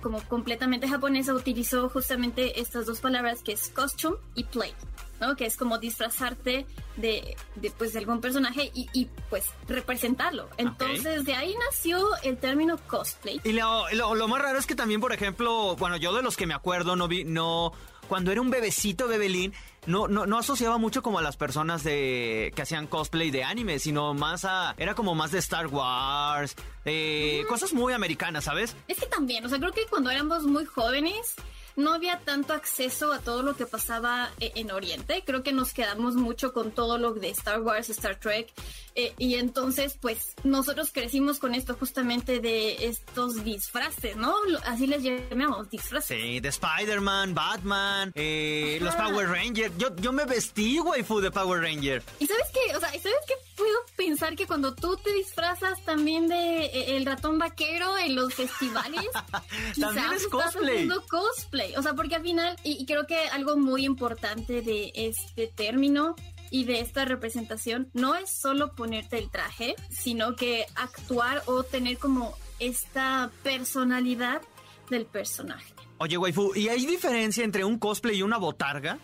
como 0.01 0.21
completamente 0.21 0.87
japonesa, 0.87 1.33
utilizó 1.33 1.89
justamente 1.89 2.61
estas 2.61 2.85
dos 2.85 2.99
palabras 2.99 3.41
que 3.41 3.53
es 3.53 3.69
costume 3.69 4.17
y 4.35 4.43
play. 4.45 4.73
¿No? 5.19 5.35
Que 5.35 5.45
es 5.45 5.57
como 5.57 5.77
disfrazarte 5.77 6.65
de, 6.95 7.35
de, 7.55 7.71
pues, 7.71 7.93
de 7.93 7.99
algún 7.99 8.21
personaje 8.21 8.71
y, 8.73 8.87
y, 8.93 9.07
pues 9.29 9.45
representarlo. 9.67 10.49
Entonces 10.57 11.25
de 11.25 11.33
ahí 11.33 11.55
nació 11.69 12.07
el 12.23 12.37
término 12.37 12.77
cosplay. 12.87 13.41
Y 13.43 13.53
lo, 13.53 13.89
lo, 13.93 14.15
lo, 14.15 14.27
más 14.27 14.41
raro 14.41 14.59
es 14.59 14.65
que 14.65 14.75
también, 14.75 15.01
por 15.01 15.13
ejemplo, 15.13 15.75
bueno, 15.75 15.97
yo 15.97 16.13
de 16.13 16.23
los 16.23 16.37
que 16.37 16.47
me 16.47 16.53
acuerdo 16.53 16.95
no 16.95 17.07
vi, 17.07 17.23
no, 17.23 17.73
cuando 18.07 18.31
era 18.31 18.41
un 18.41 18.49
bebecito 18.49 19.07
bebelín, 19.07 19.53
no, 19.85 20.07
no, 20.07 20.25
no 20.25 20.37
asociaba 20.37 20.77
mucho 20.77 21.01
como 21.01 21.19
a 21.19 21.21
las 21.21 21.37
personas 21.37 21.83
de 21.83 22.51
que 22.55 22.61
hacían 22.61 22.87
cosplay 22.87 23.31
de 23.31 23.43
anime, 23.43 23.79
sino 23.79 24.13
más 24.13 24.45
a, 24.45 24.75
era 24.77 24.95
como 24.95 25.15
más 25.15 25.31
de 25.31 25.39
Star 25.39 25.67
Wars, 25.67 26.55
eh, 26.85 27.43
mm. 27.43 27.47
cosas 27.47 27.73
muy 27.73 27.93
americanas, 27.93 28.45
¿sabes? 28.45 28.75
Es 28.87 28.99
que 28.99 29.05
también, 29.05 29.45
o 29.45 29.49
sea, 29.49 29.59
creo 29.59 29.71
que 29.71 29.85
cuando 29.89 30.09
éramos 30.09 30.43
muy 30.43 30.65
jóvenes, 30.65 31.35
no 31.77 31.93
había 31.93 32.19
tanto 32.19 32.53
acceso 32.53 33.13
a 33.13 33.19
todo 33.19 33.43
lo 33.43 33.55
que 33.55 33.65
pasaba 33.65 34.31
eh, 34.39 34.51
en 34.55 34.71
Oriente. 34.71 35.23
Creo 35.25 35.43
que 35.43 35.53
nos 35.53 35.73
quedamos 35.73 36.15
mucho 36.15 36.51
con 36.51 36.71
todo 36.71 36.97
lo 36.97 37.13
de 37.13 37.29
Star 37.29 37.61
Wars, 37.61 37.89
Star 37.89 38.19
Trek. 38.19 38.51
Eh, 38.95 39.13
y 39.19 39.35
entonces, 39.35 39.95
pues, 40.01 40.33
nosotros 40.43 40.89
crecimos 40.91 41.37
con 41.37 41.53
esto 41.53 41.75
justamente 41.75 42.39
de 42.39 42.87
estos 42.87 43.43
disfraces, 43.43 44.15
¿no? 44.15 44.35
Así 44.65 44.87
les 44.87 45.03
llamamos, 45.03 45.69
disfraces. 45.69 46.19
Sí, 46.19 46.39
de 46.39 46.49
Spider-Man, 46.49 47.35
Batman, 47.35 48.11
eh, 48.15 48.79
los 48.81 48.95
Power 48.95 49.29
Rangers. 49.29 49.73
Yo, 49.77 49.95
yo 49.97 50.11
me 50.11 50.25
vestí, 50.25 50.79
waifu, 50.79 51.19
de 51.19 51.29
Power 51.29 51.61
Ranger. 51.61 52.01
¿Y 52.19 52.25
sabes 52.25 52.47
qué? 52.51 52.75
O 52.75 52.79
sea, 52.79 52.89
¿sabes 52.89 53.03
qué? 53.27 53.46
Puedo 53.57 53.77
pensar 53.95 54.35
que 54.35 54.47
cuando 54.47 54.73
tú 54.73 54.95
te 54.97 55.11
disfrazas 55.13 55.83
también 55.83 56.27
de 56.27 56.95
el 56.95 57.05
ratón 57.05 57.39
vaquero 57.39 57.97
en 57.97 58.15
los 58.15 58.33
festivales, 58.33 59.09
también 59.79 60.13
es 60.13 60.27
cosplay. 60.27 60.83
Estás 60.83 60.99
cosplay. 61.09 61.75
O 61.75 61.81
sea, 61.81 61.93
porque 61.93 62.15
al 62.15 62.21
final, 62.21 62.55
y, 62.63 62.81
y 62.81 62.85
creo 62.85 63.05
que 63.07 63.17
algo 63.29 63.57
muy 63.57 63.83
importante 63.83 64.61
de 64.61 64.91
este 64.93 65.47
término 65.47 66.15
y 66.51 66.65
de 66.65 66.79
esta 66.79 67.05
representación 67.05 67.89
no 67.93 68.15
es 68.15 68.29
solo 68.29 68.73
ponerte 68.73 69.17
el 69.17 69.29
traje, 69.29 69.75
sino 69.89 70.35
que 70.35 70.65
actuar 70.75 71.43
o 71.45 71.63
tener 71.63 71.97
como 71.97 72.33
esta 72.59 73.31
personalidad 73.43 74.41
del 74.89 75.05
personaje. 75.05 75.73
Oye, 75.99 76.17
waifu, 76.17 76.53
¿y 76.55 76.67
hay 76.67 76.85
diferencia 76.85 77.43
entre 77.43 77.63
un 77.63 77.79
cosplay 77.79 78.17
y 78.17 78.21
una 78.21 78.37
botarga? 78.37 78.99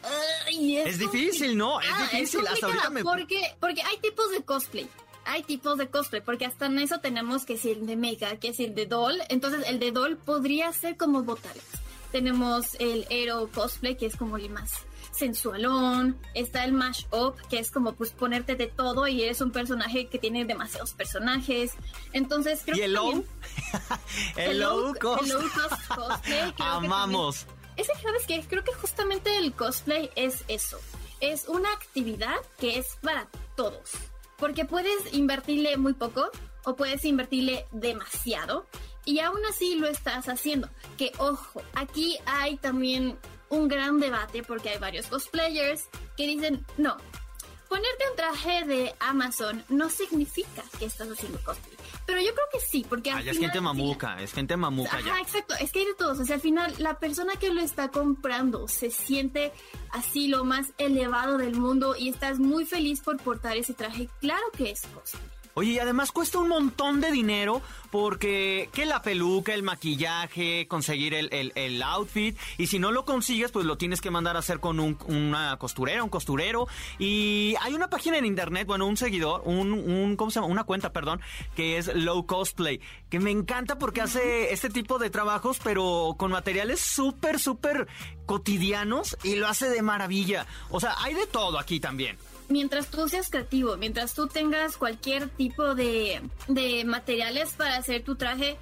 Ay, 0.47 0.77
es, 0.77 0.87
es 0.87 0.99
difícil, 0.99 1.57
¿no? 1.57 1.81
Es 1.81 1.87
ah, 1.91 2.09
difícil. 2.11 2.41
Es 2.41 2.53
Hasta 2.53 2.67
ahorita 2.67 2.89
me... 2.89 3.03
porque, 3.03 3.55
porque 3.59 3.81
hay 3.81 3.97
tipos 3.97 4.29
de 4.31 4.43
cosplay. 4.43 4.87
Hay 5.25 5.43
tipos 5.43 5.77
de 5.77 5.87
cosplay, 5.87 6.21
porque 6.21 6.45
hasta 6.45 6.65
en 6.65 6.79
eso 6.79 6.99
tenemos 6.99 7.45
que 7.45 7.53
decir 7.53 7.77
el 7.77 7.87
de 7.87 7.95
Mega, 7.95 8.35
que 8.37 8.49
es 8.49 8.59
el 8.59 8.75
de 8.75 8.85
Doll. 8.85 9.21
Entonces, 9.29 9.65
el 9.67 9.79
de 9.79 9.91
Doll 9.91 10.17
podría 10.17 10.71
ser 10.73 10.97
como 10.97 11.23
botargas. 11.23 11.63
Tenemos 12.11 12.75
el 12.79 13.07
Hero 13.09 13.49
cosplay, 13.53 13.95
que 13.95 14.05
es 14.05 14.17
como 14.17 14.37
el 14.37 14.49
más 14.49 14.85
sensualón, 15.13 16.17
está 16.34 16.65
el 16.65 16.74
mash 16.74 17.05
up, 17.12 17.36
que 17.50 17.60
es 17.60 17.72
como 17.72 17.93
pues 17.93 18.12
ponerte 18.12 18.55
de 18.55 18.67
todo 18.67 19.08
y 19.08 19.22
eres 19.22 19.41
un 19.41 19.51
personaje 19.51 20.08
que 20.08 20.20
tiene 20.20 20.46
demasiados 20.46 20.93
personajes. 20.93 21.74
Entonces 22.12 22.62
creo 22.65 22.77
¿Y 22.77 22.82
el 22.82 22.91
que 22.91 22.98
low? 22.98 23.25
el, 24.38 24.60
low 24.60 24.93
cost. 25.00 25.24
El 25.24 25.29
low 25.29 25.41
cost 25.41 25.88
cosplay. 25.88 26.53
Amamos. 26.60 27.46
es 27.77 27.88
que, 27.88 28.01
¿sabes 28.01 28.24
qué? 28.27 28.43
Creo 28.48 28.63
que 28.63 28.74
justamente 28.74 29.38
el 29.38 29.53
cosplay 29.53 30.10
es 30.15 30.43
eso. 30.48 30.79
Es 31.20 31.48
una 31.48 31.72
actividad 31.72 32.38
que 32.60 32.77
es 32.77 32.98
para 33.01 33.27
todos. 33.55 33.91
Porque 34.38 34.65
puedes 34.65 35.13
invertirle 35.13 35.77
muy 35.77 35.93
poco 35.93 36.29
o 36.65 36.75
puedes 36.75 37.05
invertirle 37.05 37.65
demasiado 37.72 38.65
y 39.05 39.20
aún 39.20 39.39
así 39.50 39.75
lo 39.75 39.88
estás 39.88 40.27
haciendo. 40.27 40.70
Que 40.98 41.12
ojo, 41.17 41.62
aquí 41.75 42.17
hay 42.25 42.58
también 42.58 43.17
un 43.53 43.67
gran 43.67 44.00
debate 44.00 44.43
porque 44.43 44.69
hay 44.69 44.79
varios 44.79 45.07
cosplayers 45.07 45.88
que 46.17 46.27
dicen, 46.27 46.65
no, 46.77 46.98
ponerte 47.69 48.03
un 48.10 48.15
traje 48.15 48.65
de 48.65 48.95
Amazon 49.00 49.63
no 49.69 49.89
significa 49.89 50.63
que 50.77 50.86
estás 50.86 51.10
haciendo 51.10 51.39
cosplay. 51.43 51.77
Pero 52.05 52.19
yo 52.19 52.33
creo 52.33 52.48
que 52.51 52.60
sí, 52.60 52.86
porque 52.88 53.12
al 53.12 53.27
es 53.27 53.39
gente 53.39 53.62
mamuca, 53.62 54.22
es 54.22 54.33
gente 54.33 54.57
mamuca 54.57 55.00
ya. 55.01 55.19
exacto, 55.19 55.55
es 55.60 55.72
que 55.72 55.79
hay 55.79 55.86
de 55.86 55.93
todos. 55.95 56.19
O 56.19 56.25
sea, 56.25 56.36
al 56.36 56.41
final, 56.41 56.74
la 56.77 57.00
persona 57.00 57.33
que 57.33 57.51
lo 57.51 57.62
está 57.62 57.89
comprando 57.89 58.67
se 58.67 58.91
siente 58.91 59.51
así 59.91 60.27
lo 60.27 60.43
más 60.43 60.74
elevado 60.77 61.38
del 61.38 61.55
mundo 61.55 61.95
y 61.98 62.10
estás 62.10 62.39
muy 62.39 62.65
feliz 62.65 63.01
por 63.01 63.17
portar 63.17 63.57
ese 63.57 63.74
traje. 63.74 64.10
Claro 64.19 64.43
que 64.55 64.72
es 64.72 64.81
cosplay. 64.93 65.32
Oye, 65.55 65.74
y 65.74 65.79
además 65.79 66.12
cuesta 66.12 66.39
un 66.39 66.48
montón 66.48 67.00
de 67.00 67.12
dinero 67.12 67.62
porque 67.91 68.69
que 68.74 68.88
la 68.88 69.03
peluca, 69.03 69.53
el 69.53 69.62
maquillaje, 69.62 70.67
conseguir 70.67 71.13
el, 71.13 71.51
el, 71.53 71.83
outfit. 71.83 72.36
Y 72.57 72.65
si 72.67 72.79
no 72.79 72.91
lo 72.91 73.05
consigues, 73.05 73.51
pues 73.51 73.67
lo 73.67 73.77
tienes 73.77 74.01
que 74.01 74.10
mandar 74.10 74.36
a 74.36 74.39
hacer 74.39 74.60
con 74.60 74.79
un, 74.79 74.98
una 75.05 75.57
costurera, 75.57 76.03
un 76.03 76.10
costurero. 76.10 76.67
Y 76.98 77.53
hay 77.62 77.75
una 77.75 77.91
página 77.91 78.17
en 78.17 78.25
internet, 78.25 78.65
bueno, 78.65 78.88
un 78.88 78.98
seguidor, 78.98 79.43
un, 79.45 79.74
un, 79.74 80.15
¿cómo 80.15 80.31
se 80.31 80.39
llama? 80.39 80.51
Una 80.51 80.63
cuenta, 80.63 80.91
perdón, 80.91 81.22
que 81.55 81.77
es 81.77 81.93
Low 81.93 82.25
Cosplay, 82.25 82.81
que 83.12 83.19
me 83.19 83.29
encanta 83.29 83.77
porque 83.77 84.01
hace 84.01 84.53
este 84.53 84.72
tipo 84.72 84.98
de 84.98 85.12
trabajos, 85.12 85.60
pero 85.63 86.15
con 86.17 86.31
materiales 86.31 86.79
súper, 86.79 87.39
súper 87.39 87.88
cotidianos 88.25 89.15
y 89.24 89.36
lo 89.36 89.48
hace 89.48 89.69
de 89.69 89.83
maravilla. 89.83 90.48
O 90.72 90.79
sea, 90.79 90.95
hay 90.98 91.13
de 91.13 91.27
todo 91.27 91.60
aquí 91.60 91.79
también 91.79 92.17
mientras 92.53 92.88
tú 92.88 93.10
seas 93.10 93.29
creativo, 93.29 93.75
mientras 93.77 94.13
tú 94.13 94.27
tengas 94.27 94.77
cualquier 94.77 95.27
tipo 95.27 95.74
de, 95.75 96.22
de 96.48 96.86
materiales 96.86 97.53
para 97.53 97.75
hacer 97.77 98.03
tu 98.03 98.15
traje, 98.15 98.57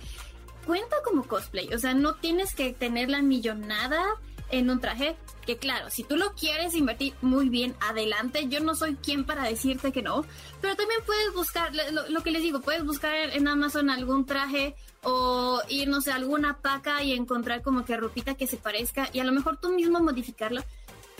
cuenta 0.65 0.95
como 1.03 1.27
cosplay. 1.27 1.71
O 1.74 1.77
sea, 1.77 1.93
no 1.93 2.15
tienes 2.15 2.55
que 2.55 2.71
tener 2.71 3.10
la 3.10 3.21
millonada 3.21 4.01
en 4.50 4.69
un 4.69 4.79
traje. 4.79 5.15
Que 5.45 5.57
claro, 5.57 5.89
si 5.89 6.03
tú 6.03 6.15
lo 6.17 6.33
quieres 6.33 6.75
invertir 6.75 7.13
muy 7.21 7.50
bien, 7.50 7.75
adelante. 7.81 8.48
Yo 8.48 8.60
no 8.60 8.75
soy 8.75 8.95
quien 8.95 9.25
para 9.25 9.43
decirte 9.43 9.91
que 9.91 10.01
no. 10.01 10.24
Pero 10.62 10.75
también 10.75 11.01
puedes 11.05 11.33
buscar, 11.33 11.71
lo, 12.10 12.24
que 12.24 12.31
les 12.31 12.43
digo, 12.43 12.62
puedes 12.62 12.86
buscar 12.86 13.13
en 13.15 13.48
Amazon 13.48 13.89
algún 13.89 14.25
traje 14.25 14.75
o 15.03 15.60
ir, 15.67 15.88
no 15.88 16.00
sé, 16.00 16.12
alguna 16.12 16.60
paca 16.60 17.03
y 17.03 17.13
encontrar 17.13 17.63
como 17.63 17.83
que 17.86 17.98
ropita 17.98 18.36
que 18.36 18.45
se 18.45 18.57
parezca 18.57 19.10
y 19.12 19.19
a 19.19 19.24
lo 19.24 19.31
mejor 19.31 19.57
tú 19.57 19.74
mismo 19.74 20.00
modificarla 20.00 20.63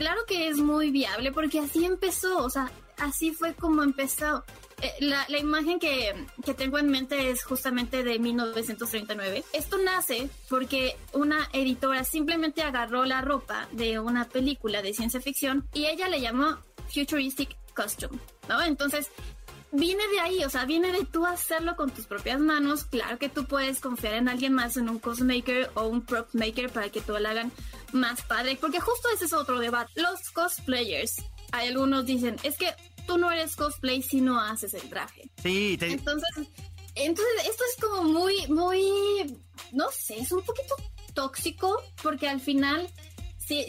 claro 0.02 0.26
que 0.26 0.48
es 0.48 0.58
muy 0.58 0.90
viable 0.90 1.32
porque 1.32 1.60
así 1.60 1.86
empezó, 1.86 2.44
o 2.44 2.50
sea, 2.50 2.72
así 2.98 3.34
fue 3.34 3.54
como 3.54 3.84
empezó. 3.84 4.44
Eh, 4.82 4.92
la, 5.00 5.38
imagen 5.38 5.78
que, 5.78 6.26
que, 6.44 6.56
tengo 6.56 6.80
en 6.80 6.90
mente 6.90 7.30
es 7.30 7.44
justamente 7.44 8.04
de 8.04 8.18
1939. 8.18 9.44
Esto 9.54 9.78
nace 9.78 10.28
porque 10.50 10.98
una 11.14 11.48
editora 11.54 12.04
simplemente 12.04 12.64
agarró 12.64 13.06
la 13.06 13.22
ropa 13.22 13.68
de 13.74 14.00
una 14.00 14.28
película 14.28 14.82
de 14.82 14.96
ciencia 14.96 15.22
ficción 15.22 15.68
y 15.72 15.86
ella 15.86 16.08
le 16.08 16.20
llamó 16.20 16.58
Futuristic 16.92 17.56
Costume, 17.76 18.18
¿no? 18.50 18.60
Entonces, 18.64 19.12
viene 19.72 20.08
de 20.10 20.20
ahí, 20.20 20.44
o 20.44 20.50
sea, 20.50 20.66
viene 20.66 20.92
de 20.92 21.06
tú 21.06 21.26
hacerlo 21.26 21.76
con 21.76 21.92
tus 21.92 22.06
propias 22.06 22.40
manos. 22.40 22.86
Claro 22.86 23.18
que 23.18 23.30
tú 23.30 23.46
puedes 23.46 23.80
confiar 23.80 24.16
en 24.16 24.30
alguien 24.30 24.54
más, 24.54 24.78
en 24.78 24.90
un 24.90 25.00
cosmaker 25.00 25.72
o 25.76 25.88
un 25.88 26.02
prop 26.02 26.28
maker 26.34 26.70
para 26.70 26.90
que 26.90 27.02
todo 27.02 27.20
lo 27.20 27.30
hagan 27.30 27.52
más 27.92 28.22
padre, 28.24 28.58
porque 28.60 28.80
justo 28.80 29.10
ese 29.14 29.26
es 29.26 29.34
otro 29.34 29.60
debate. 29.60 29.92
Los 29.96 30.30
cosplayers, 30.32 31.24
hay 31.52 31.70
algunos 31.70 32.06
dicen, 32.06 32.38
es 32.44 32.58
que 32.58 32.74
tú 33.08 33.18
no 33.18 33.32
eres 33.32 33.56
cosplay 33.56 34.02
si 34.02 34.22
no 34.22 34.40
haces 34.40 34.74
el 34.74 34.90
traje. 34.90 35.30
Sí, 35.42 35.78
entonces, 35.82 36.48
entonces 36.96 37.48
esto 37.50 37.64
es 37.70 37.82
como 37.82 38.04
muy, 38.04 38.48
muy, 38.48 39.40
no 39.72 39.90
sé, 39.92 40.20
es 40.20 40.32
un 40.32 40.44
poquito 40.44 40.76
tóxico 41.14 41.82
porque 42.02 42.28
al 42.28 42.40
final 42.40 42.90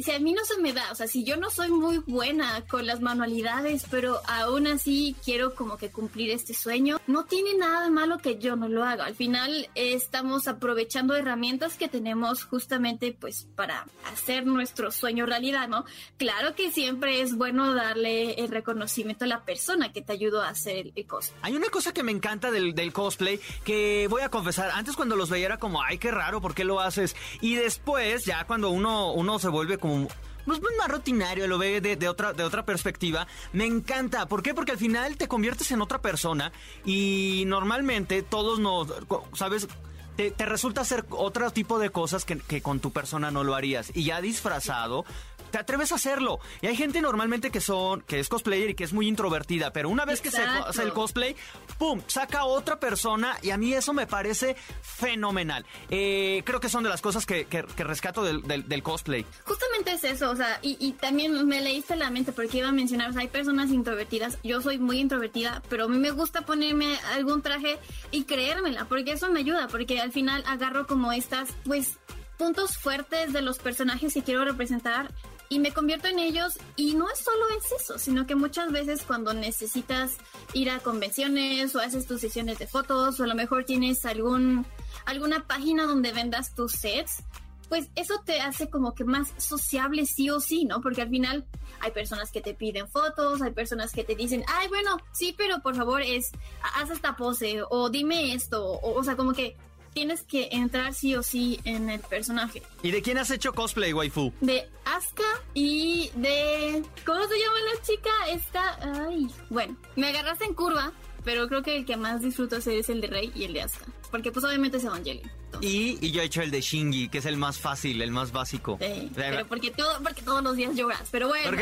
si, 0.02 0.10
a 0.12 0.18
mí 0.20 0.32
no 0.32 0.44
se 0.44 0.60
me 0.60 0.72
da, 0.72 0.92
o 0.92 0.94
sea, 0.94 1.08
si 1.08 1.24
yo 1.24 1.36
no 1.36 1.50
soy 1.50 1.70
muy 1.70 1.98
buena 1.98 2.64
con 2.68 2.86
las 2.86 3.00
manualidades, 3.00 3.84
pero 3.90 4.20
aún 4.28 4.66
así 4.68 5.16
quiero 5.24 5.54
como 5.54 5.76
que 5.76 5.90
cumplir 5.90 6.30
este 6.30 6.54
sueño, 6.54 7.00
no 7.06 7.24
tiene 7.24 7.54
nada 7.54 7.84
de 7.84 7.90
malo 7.90 8.18
que 8.18 8.38
yo 8.38 8.54
no 8.54 8.68
lo 8.68 8.84
haga. 8.84 9.06
Al 9.06 9.16
final 9.16 9.68
estamos 9.74 10.46
aprovechando 10.46 11.16
herramientas 11.16 11.76
que 11.76 11.88
tenemos 11.88 12.44
justamente 12.44 13.16
pues 13.18 13.48
para 13.56 13.86
hacer 14.12 14.46
nuestro 14.46 14.92
sueño 14.92 15.26
realidad, 15.26 15.68
¿no? 15.68 15.84
Claro 16.16 16.54
que 16.54 16.70
siempre 16.70 17.20
es 17.20 17.36
bueno 17.36 17.74
darle 17.74 18.34
el 18.34 18.48
reconocimiento 18.48 19.24
a 19.24 19.28
la 19.28 19.44
persona 19.44 19.92
que 19.92 20.02
te 20.02 20.12
ayudó 20.12 20.42
a 20.42 20.50
hacer 20.50 20.92
el 20.94 21.06
cosplay. 21.06 21.40
Hay 21.42 21.56
una 21.56 21.68
cosa 21.70 21.92
que 21.92 22.02
me 22.02 22.12
encanta 22.12 22.50
del, 22.50 22.92
cosplay 22.92 23.40
que 23.64 24.06
voy 24.08 24.22
a 24.22 24.28
confesar, 24.28 24.70
antes 24.74 24.94
cuando 24.94 25.16
los 25.16 25.30
veía 25.30 25.46
era 25.46 25.58
como, 25.58 25.82
ay, 25.82 25.98
qué 25.98 26.10
raro, 26.10 26.40
¿por 26.40 26.54
qué 26.54 26.64
lo 26.64 26.80
haces? 26.80 27.16
Y 27.40 27.54
después, 27.54 28.24
ya 28.24 28.44
cuando 28.46 28.70
uno, 28.70 29.12
uno 29.12 29.38
se 29.38 29.48
vuelve 29.48 29.71
como 29.78 30.08
pues 30.44 30.60
más 30.78 30.88
rutinario, 30.88 31.46
lo 31.46 31.58
ve 31.58 31.80
de, 31.80 32.08
otra, 32.08 32.32
de 32.32 32.42
otra 32.42 32.64
perspectiva. 32.64 33.26
Me 33.52 33.66
encanta. 33.66 34.26
¿Por 34.26 34.42
qué? 34.42 34.54
Porque 34.54 34.72
al 34.72 34.78
final 34.78 35.16
te 35.16 35.28
conviertes 35.28 35.70
en 35.70 35.80
otra 35.80 36.00
persona 36.00 36.52
y 36.84 37.44
normalmente 37.46 38.22
todos 38.22 38.58
nos, 38.58 38.88
¿sabes? 39.34 39.68
Te, 40.16 40.34
resulta 40.44 40.82
hacer 40.82 41.06
otro 41.10 41.50
tipo 41.52 41.78
de 41.78 41.90
cosas 41.90 42.24
que, 42.24 42.60
con 42.60 42.80
tu 42.80 42.92
persona 42.92 43.30
no 43.30 43.44
lo 43.44 43.54
harías. 43.54 43.90
Y 43.94 44.04
ya 44.04 44.20
disfrazado, 44.20 45.04
te 45.52 45.58
atreves 45.58 45.92
a 45.92 45.94
hacerlo. 45.94 46.40
Y 46.60 46.66
hay 46.66 46.74
gente 46.74 47.00
normalmente 47.00 47.50
que 47.50 47.60
son, 47.60 48.00
que 48.00 48.18
es 48.18 48.28
cosplayer 48.28 48.70
y 48.70 48.74
que 48.74 48.82
es 48.82 48.92
muy 48.92 49.06
introvertida, 49.06 49.72
pero 49.72 49.88
una 49.88 50.04
vez 50.04 50.20
que 50.20 50.32
se 50.32 50.42
hace 50.42 50.82
el 50.82 50.92
cosplay, 50.92 51.36
¡pum! 51.78 52.00
saca 52.08 52.44
otra 52.44 52.80
persona 52.80 53.36
y 53.42 53.50
a 53.50 53.56
mí 53.56 53.72
eso 53.72 53.92
me 53.92 54.06
parece 54.08 54.56
fenomenal. 54.80 55.64
Eh, 55.90 56.42
creo 56.44 56.58
que 56.58 56.68
son 56.68 56.82
de 56.82 56.88
las 56.88 57.00
cosas 57.00 57.26
que, 57.26 57.46
rescato 57.76 58.24
del, 58.24 58.82
cosplay. 58.82 59.24
Justamente 59.44 59.92
es 59.92 60.04
eso, 60.04 60.30
o 60.30 60.36
sea, 60.36 60.58
y, 60.62 60.92
también 60.94 61.46
me 61.46 61.60
leíste 61.60 61.94
la 61.94 62.10
mente 62.10 62.32
porque 62.32 62.58
iba 62.58 62.68
a 62.68 62.72
mencionar, 62.72 63.10
o 63.10 63.12
sea, 63.12 63.22
hay 63.22 63.28
personas 63.28 63.70
introvertidas, 63.70 64.38
yo 64.42 64.60
soy 64.60 64.78
muy 64.78 64.98
introvertida, 64.98 65.62
pero 65.68 65.84
a 65.84 65.88
mí 65.88 65.98
me 65.98 66.10
gusta 66.10 66.42
ponerme 66.42 66.96
algún 67.14 67.42
traje 67.42 67.78
y 68.10 68.24
creérmela, 68.24 68.86
porque 68.86 69.12
eso 69.12 69.30
me 69.30 69.40
ayuda, 69.40 69.68
porque 69.68 70.00
al 70.00 70.12
final 70.12 70.42
agarro 70.46 70.86
como 70.86 71.12
estas, 71.12 71.50
pues, 71.64 71.98
puntos 72.38 72.76
fuertes 72.76 73.32
de 73.32 73.42
los 73.42 73.58
personajes 73.58 74.14
que 74.14 74.22
quiero 74.22 74.44
representar 74.44 75.12
y 75.52 75.58
me 75.58 75.70
convierto 75.70 76.08
en 76.08 76.18
ellos 76.18 76.58
y 76.76 76.94
no 76.94 77.10
es 77.10 77.18
solo 77.18 77.44
es 77.58 77.82
eso, 77.82 77.98
sino 77.98 78.26
que 78.26 78.34
muchas 78.34 78.72
veces 78.72 79.02
cuando 79.06 79.34
necesitas 79.34 80.12
ir 80.54 80.70
a 80.70 80.78
convenciones 80.80 81.76
o 81.76 81.80
haces 81.80 82.06
tus 82.06 82.22
sesiones 82.22 82.58
de 82.58 82.66
fotos 82.66 83.20
o 83.20 83.24
a 83.24 83.26
lo 83.26 83.34
mejor 83.34 83.64
tienes 83.64 84.06
algún 84.06 84.64
alguna 85.04 85.46
página 85.46 85.84
donde 85.84 86.10
vendas 86.12 86.54
tus 86.54 86.72
sets, 86.72 87.22
pues 87.68 87.90
eso 87.96 88.22
te 88.24 88.40
hace 88.40 88.70
como 88.70 88.94
que 88.94 89.04
más 89.04 89.34
sociable 89.36 90.06
sí 90.06 90.30
o 90.30 90.40
sí, 90.40 90.64
¿no? 90.64 90.80
Porque 90.80 91.02
al 91.02 91.10
final 91.10 91.44
hay 91.80 91.90
personas 91.90 92.30
que 92.30 92.40
te 92.40 92.54
piden 92.54 92.88
fotos, 92.88 93.42
hay 93.42 93.52
personas 93.52 93.92
que 93.92 94.04
te 94.04 94.14
dicen, 94.14 94.44
ay, 94.48 94.68
bueno, 94.68 94.96
sí, 95.12 95.34
pero 95.36 95.60
por 95.60 95.76
favor 95.76 96.00
es, 96.00 96.30
haz 96.76 96.88
esta 96.88 97.14
pose 97.14 97.60
o 97.68 97.90
dime 97.90 98.32
esto, 98.32 98.64
o, 98.64 98.98
o 98.98 99.04
sea, 99.04 99.16
como 99.16 99.34
que 99.34 99.56
tienes 99.92 100.22
que 100.22 100.48
entrar 100.52 100.94
sí 100.94 101.14
o 101.16 101.22
sí 101.22 101.60
en 101.64 101.90
el 101.90 102.00
personaje. 102.00 102.62
¿Y 102.82 102.90
de 102.90 103.02
quién 103.02 103.18
has 103.18 103.30
hecho 103.30 103.52
cosplay, 103.52 103.92
waifu? 103.92 104.32
De 104.40 104.68
Asuka 104.84 105.22
y 105.54 106.10
de... 106.14 106.82
¿Cómo 107.04 107.22
se 107.26 107.38
llama 107.38 107.56
la 107.74 107.82
chica? 107.82 108.10
Esta... 108.30 109.06
Ay, 109.06 109.28
bueno, 109.50 109.76
me 109.96 110.08
agarraste 110.08 110.44
en 110.44 110.54
curva, 110.54 110.92
pero 111.24 111.48
creo 111.48 111.62
que 111.62 111.76
el 111.76 111.84
que 111.84 111.96
más 111.96 112.20
disfruto 112.22 112.56
hacer 112.56 112.74
es 112.78 112.88
el 112.88 113.00
de 113.00 113.06
Rey 113.06 113.32
y 113.34 113.44
el 113.44 113.52
de 113.52 113.62
Asuka. 113.62 113.86
Porque 114.10 114.30
pues 114.30 114.44
obviamente 114.44 114.76
es 114.76 114.84
Evangelion. 114.84 115.30
Y, 115.60 115.98
y, 116.00 116.10
yo 116.10 116.22
he 116.22 116.24
hecho 116.24 116.42
el 116.42 116.50
de 116.50 116.60
Shinji, 116.60 117.08
que 117.08 117.18
es 117.18 117.26
el 117.26 117.36
más 117.36 117.58
fácil, 117.58 118.02
el 118.02 118.10
más 118.10 118.32
básico. 118.32 118.78
Sí, 118.80 119.10
pero 119.14 119.46
porque, 119.46 119.70
todo, 119.70 120.02
porque 120.02 120.22
todos 120.22 120.42
los 120.42 120.56
días 120.56 120.74
lloras, 120.74 121.08
pero 121.10 121.28
bueno. 121.28 121.50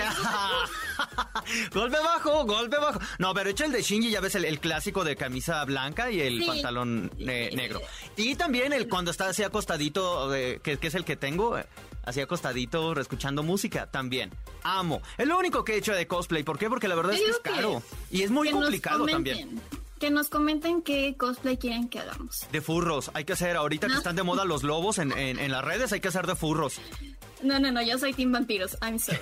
golpe 1.74 1.98
bajo, 1.98 2.44
golpe 2.44 2.76
bajo. 2.78 2.98
No, 3.18 3.34
pero 3.34 3.50
he 3.50 3.52
hecho 3.52 3.64
el 3.64 3.72
de 3.72 3.82
Shinji, 3.82 4.10
ya 4.10 4.20
ves 4.20 4.36
el, 4.36 4.60
clásico 4.60 5.04
de 5.04 5.16
camisa 5.16 5.64
blanca 5.64 6.10
y 6.10 6.20
el 6.20 6.44
pantalón 6.46 7.10
negro. 7.18 7.82
Y 8.16 8.36
también 8.36 8.72
el 8.72 8.88
cuando 8.88 9.10
está 9.10 9.28
así 9.28 9.42
acostadito, 9.42 10.30
que, 10.30 10.78
que, 10.78 10.86
es 10.86 10.94
el 10.94 11.04
que 11.04 11.16
tengo, 11.16 11.58
así 12.10 12.20
acostadito, 12.20 12.98
escuchando 13.00 13.42
música, 13.42 13.90
también. 13.90 14.30
Amo. 14.62 15.00
Es 15.16 15.26
lo 15.26 15.38
único 15.38 15.64
que 15.64 15.74
he 15.74 15.76
hecho 15.78 15.94
de 15.94 16.06
cosplay. 16.06 16.42
¿Por 16.42 16.58
qué? 16.58 16.68
Porque 16.68 16.88
la 16.88 16.94
verdad 16.94 17.14
es 17.14 17.22
que 17.22 17.30
es 17.30 17.38
caro. 17.38 17.82
Y 18.10 18.22
es 18.22 18.30
muy 18.30 18.50
complicado 18.50 19.06
también 19.06 19.60
que 20.00 20.10
nos 20.10 20.28
comenten 20.28 20.80
qué 20.80 21.14
cosplay 21.16 21.58
quieren 21.58 21.88
que 21.88 22.00
hagamos. 22.00 22.46
De 22.50 22.62
furros, 22.62 23.10
hay 23.12 23.26
que 23.26 23.34
hacer, 23.34 23.56
ahorita 23.56 23.86
que 23.86 23.92
están 23.92 24.16
de 24.16 24.22
moda 24.22 24.46
los 24.46 24.62
lobos 24.62 24.96
en, 24.98 25.12
en, 25.12 25.52
las 25.52 25.62
redes, 25.62 25.92
hay 25.92 26.00
que 26.00 26.08
hacer 26.08 26.26
de 26.26 26.34
furros. 26.34 26.80
No, 27.42 27.59
no, 27.59 27.70
no, 27.70 27.82
yo 27.82 27.99
soy 27.99 28.12
Team 28.12 28.32
Vampiros. 28.32 28.76
I'm 28.82 28.99
sorry. 28.99 29.18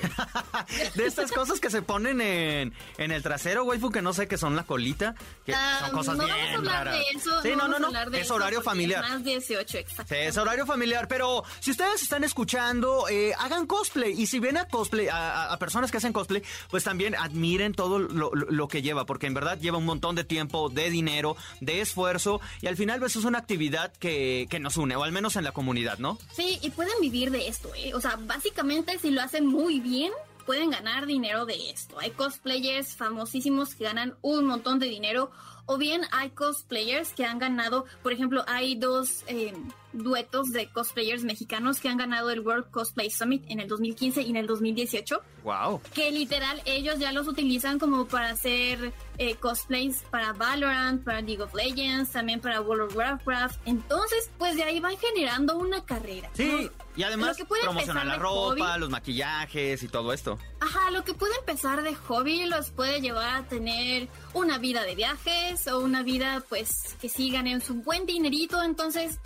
de 0.95 1.07
estas 1.07 1.31
cosas 1.33 1.61
que 1.61 1.71
se 1.71 1.83
ponen 1.83 2.21
en, 2.21 2.73
en 2.99 3.11
el 3.13 3.23
trasero, 3.23 3.65
waifu, 3.65 3.91
que 3.91 4.03
no 4.03 4.13
sé 4.13 4.29
qué 4.29 4.37
son 4.39 4.57
la 4.57 4.65
colita. 4.65 5.15
Que 5.47 5.55
Ah, 5.55 5.79
son 5.81 5.91
cosas 5.93 6.17
no 6.17 6.25
bien 6.25 6.37
vamos 6.37 6.53
a 6.55 6.59
hablar 6.59 6.87
raras. 6.87 6.95
de 7.13 7.19
eso. 7.19 7.43
Sí, 7.43 7.51
no, 7.57 7.69
no, 7.69 7.79
no. 7.79 8.11
de 8.11 8.21
Es 8.21 8.31
horario 8.31 8.63
familiar. 8.63 9.03
Más 9.09 9.23
18, 9.25 9.79
exacto. 9.79 10.15
Sí, 10.15 10.21
es 10.21 10.37
horario 10.37 10.67
familiar, 10.67 11.09
pero 11.09 11.43
si 11.61 11.71
ustedes 11.71 12.03
están 12.03 12.25
escuchando, 12.25 13.09
eh, 13.09 13.33
hagan 13.39 13.67
cosplay. 13.67 14.13
Y 14.21 14.27
si 14.27 14.39
ven 14.41 14.57
a 14.57 14.67
cosplay, 14.67 15.09
a, 15.09 15.17
a- 15.45 15.53
a 15.53 15.59
personas 15.59 15.91
que 15.91 15.97
hacen 15.99 16.13
cosplay, 16.13 16.43
pues 16.71 16.85
también 16.85 17.15
admiren 17.15 17.73
todo 17.75 17.99
lo, 17.99 18.35
lo- 18.35 18.47
lo 18.51 18.69
que 18.69 18.83
lleva, 18.83 19.07
porque 19.07 19.27
en 19.27 19.35
verdad 19.35 19.59
lleva 19.59 19.79
un 19.79 19.85
montón 19.85 20.15
de 20.17 20.25
tiempo, 20.25 20.69
de 20.69 20.91
dinero, 20.91 21.37
de 21.61 21.81
esfuerzo, 21.81 22.41
y 22.63 22.67
al 22.67 22.77
final 22.77 22.99
pues 23.01 23.17
es 23.17 23.25
una 23.25 23.39
actividad 23.39 23.93
que, 23.99 24.47
que 24.51 24.59
nos 24.61 24.77
une, 24.77 24.97
o 24.97 25.05
al 25.05 25.13
menos 25.13 25.37
en 25.37 25.45
la 25.45 25.53
comunidad, 25.53 25.99
¿no? 25.99 26.19
Sí, 26.35 26.59
y 26.63 26.71
pueden 26.71 26.95
vivir 27.01 27.31
de 27.31 27.49
esto, 27.49 27.71
¿eh? 27.77 27.95
O 27.95 28.01
sea, 28.01 28.08
básicamente 28.17 28.99
si 28.99 29.11
lo 29.11 29.21
hacen 29.23 29.47
muy 29.47 29.81
bien, 29.81 30.13
pueden 30.47 30.71
ganar 30.71 31.07
dinero 31.07 31.45
de 31.45 31.71
esto. 31.71 31.99
Hay 31.99 32.11
cosplayers 32.13 32.97
famosísimos 32.97 33.75
que 33.75 33.85
ganan 33.85 34.17
un 34.23 34.47
montón 34.47 34.79
de 34.79 34.87
dinero, 34.87 35.31
o 35.69 35.77
bien 35.77 36.01
hay 36.13 36.31
cosplayers 36.31 37.13
que 37.13 37.27
han 37.27 37.39
ganado, 37.39 37.85
por 38.03 38.13
ejemplo, 38.13 38.43
hay 38.49 38.75
dos 38.75 39.23
eh, 39.27 39.53
duetos 39.93 40.51
de 40.51 40.69
cosplayers 40.71 41.25
mexicanos 41.25 41.79
que 41.79 41.89
han 41.89 41.99
ganado 41.99 42.31
el 42.31 42.41
World 42.41 42.71
Cosplay 42.71 43.11
Summit 43.11 43.45
en 43.49 43.61
el 43.61 43.69
2015 43.69 44.23
y 44.23 44.31
en 44.31 44.37
el 44.37 44.47
2018 44.47 45.23
Wow. 45.45 45.81
que 45.95 46.11
literal 46.11 46.61
ellos 46.67 46.99
ya 46.99 47.13
los 47.13 47.27
utilizan 47.27 47.79
como 47.79 48.07
para 48.07 48.31
hacer 48.31 48.93
eh, 49.19 49.35
cosplays 49.37 50.03
para 50.11 50.33
Valorant, 50.33 51.03
para 51.05 51.21
League 51.23 51.43
of 51.43 51.55
Legends, 51.55 52.11
también 52.11 52.41
para 52.41 52.61
World 52.61 52.91
of 52.91 52.97
Warcraft. 52.97 53.59
Entonces, 53.65 54.31
pues 54.37 54.57
de 54.57 54.65
ahí 54.65 54.81
van 54.81 54.97
generando 54.99 55.57
una 55.57 55.85
carrera. 55.85 56.31
Sí, 56.35 56.71
¿no? 56.71 56.89
y 56.97 57.03
además 57.03 57.39
promocionar 57.63 58.07
la 58.07 58.17
ropa, 58.17 58.73
hobby. 58.73 58.81
los 58.81 58.91
maquillajes 58.91 59.83
y 59.83 59.89
todo 59.89 60.13
esto. 60.13 60.39
Ajá, 60.61 60.91
lo 60.91 61.03
que 61.05 61.15
puede 61.15 61.35
empezar 61.39 61.83
de 61.83 61.95
hobby 61.95 62.45
los 62.47 62.71
puede 62.71 63.01
llevar 63.01 63.37
a 63.37 63.43
tener 63.49 64.09
una 64.35 64.59
vida 64.59 64.83
de 64.83 64.97
viajes 64.97 65.58
o 65.67 65.81
una 65.81 66.03
vida 66.03 66.43
pues 66.49 66.97
que 67.01 67.09
sí 67.09 67.31
ganen 67.31 67.61
su 67.61 67.75
buen 67.75 68.07
dinerito. 68.07 68.63
Entonces, 68.63 69.19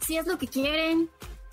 si 0.00 0.16
es 0.16 0.26
lo 0.26 0.38
que 0.38 0.46
quieren, 0.46 1.10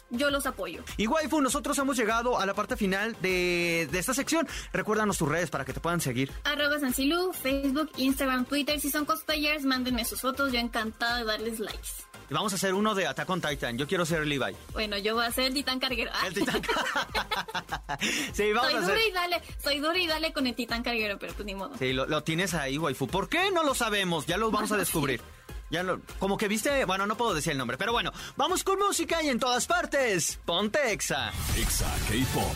yo 0.10 0.30
los 0.30 0.46
apoyo. 0.46 0.84
Y 0.98 1.08
waifu, 1.08 1.42
nosotros 1.42 1.78
hemos 1.80 1.98
llegado 1.98 2.40
a 2.40 2.46
la 2.46 2.54
parte 2.54 2.78
final 2.78 3.16
de, 3.22 3.88
de 3.92 4.00
esta 4.00 4.14
sección. 4.14 4.48
Recuérdanos 4.72 5.18
tus 5.18 5.28
redes 5.28 5.50
para 5.50 5.66
que 5.66 5.74
te 5.74 5.80
puedan 5.80 6.02
seguir. 6.02 6.32
Arroba 6.44 6.80
Sancilu, 6.80 7.34
Facebook, 7.34 7.92
Instagram, 7.98 8.46
Twitter. 8.46 8.80
Si 8.80 8.90
son 8.90 9.06
cosplayers, 9.06 9.66
mándenme 9.66 10.06
sus 10.06 10.22
fotos. 10.22 10.52
Yo 10.52 10.60
encantada 10.60 11.20
de 11.20 11.26
darles 11.26 11.60
likes. 11.60 11.90
Y 12.30 12.34
vamos 12.34 12.52
a 12.52 12.56
hacer 12.58 12.74
uno 12.74 12.94
de 12.94 13.08
Attack 13.08 13.30
on 13.30 13.42
Titan. 13.42 13.78
Yo 13.78 13.88
quiero 13.88 14.06
ser 14.06 14.26
Levi. 14.28 14.56
Bueno, 14.74 14.98
yo 14.98 15.16
voy 15.16 15.26
a 15.26 15.32
ser 15.32 15.46
el 15.46 15.54
titán 15.54 15.80
carguero. 15.80 16.12
El 16.26 16.34
titán. 16.34 16.62
sí, 18.34 18.52
vamos 18.52 18.72
soy 18.72 18.84
a 18.84 18.86
dura 18.86 19.06
y 19.06 19.12
dale, 19.12 19.42
soy 19.64 19.80
dura 19.80 19.98
y 19.98 20.08
dale 20.08 20.34
con 20.34 20.46
el 20.46 20.56
titán 20.56 20.84
carguero, 20.84 21.18
pero 21.18 21.34
pues 21.34 21.46
ni 21.46 21.56
modo. 21.56 21.72
Sí, 21.78 21.94
lo, 21.94 22.06
lo 22.06 22.24
tienes 22.24 22.54
ahí, 22.54 22.78
waifu. 22.78 23.08
¿Por 23.08 23.30
qué? 23.30 23.52
No 23.52 23.64
lo 23.64 23.74
sabemos. 23.74 24.26
Ya 24.26 24.38
lo 24.38 24.52
vamos 24.52 24.72
a 24.72 24.78
descubrir. 24.78 25.22
Ya 25.70 25.84
lo, 25.84 26.00
como 26.20 26.38
que 26.38 26.48
viste, 26.48 26.86
bueno, 26.86 27.06
no 27.08 27.18
puedo 27.18 27.34
decir 27.34 27.52
el 27.52 27.58
nombre, 27.58 27.78
pero 27.78 27.92
bueno, 27.92 28.12
vamos 28.38 28.64
con 28.64 28.80
música 28.80 29.22
y 29.22 29.30
en 29.30 29.40
todas 29.40 29.68
partes. 29.68 30.40
Ponte 30.46 30.92
Exa. 30.94 31.32
Exa 31.58 31.94
K-Pop. 32.08 32.54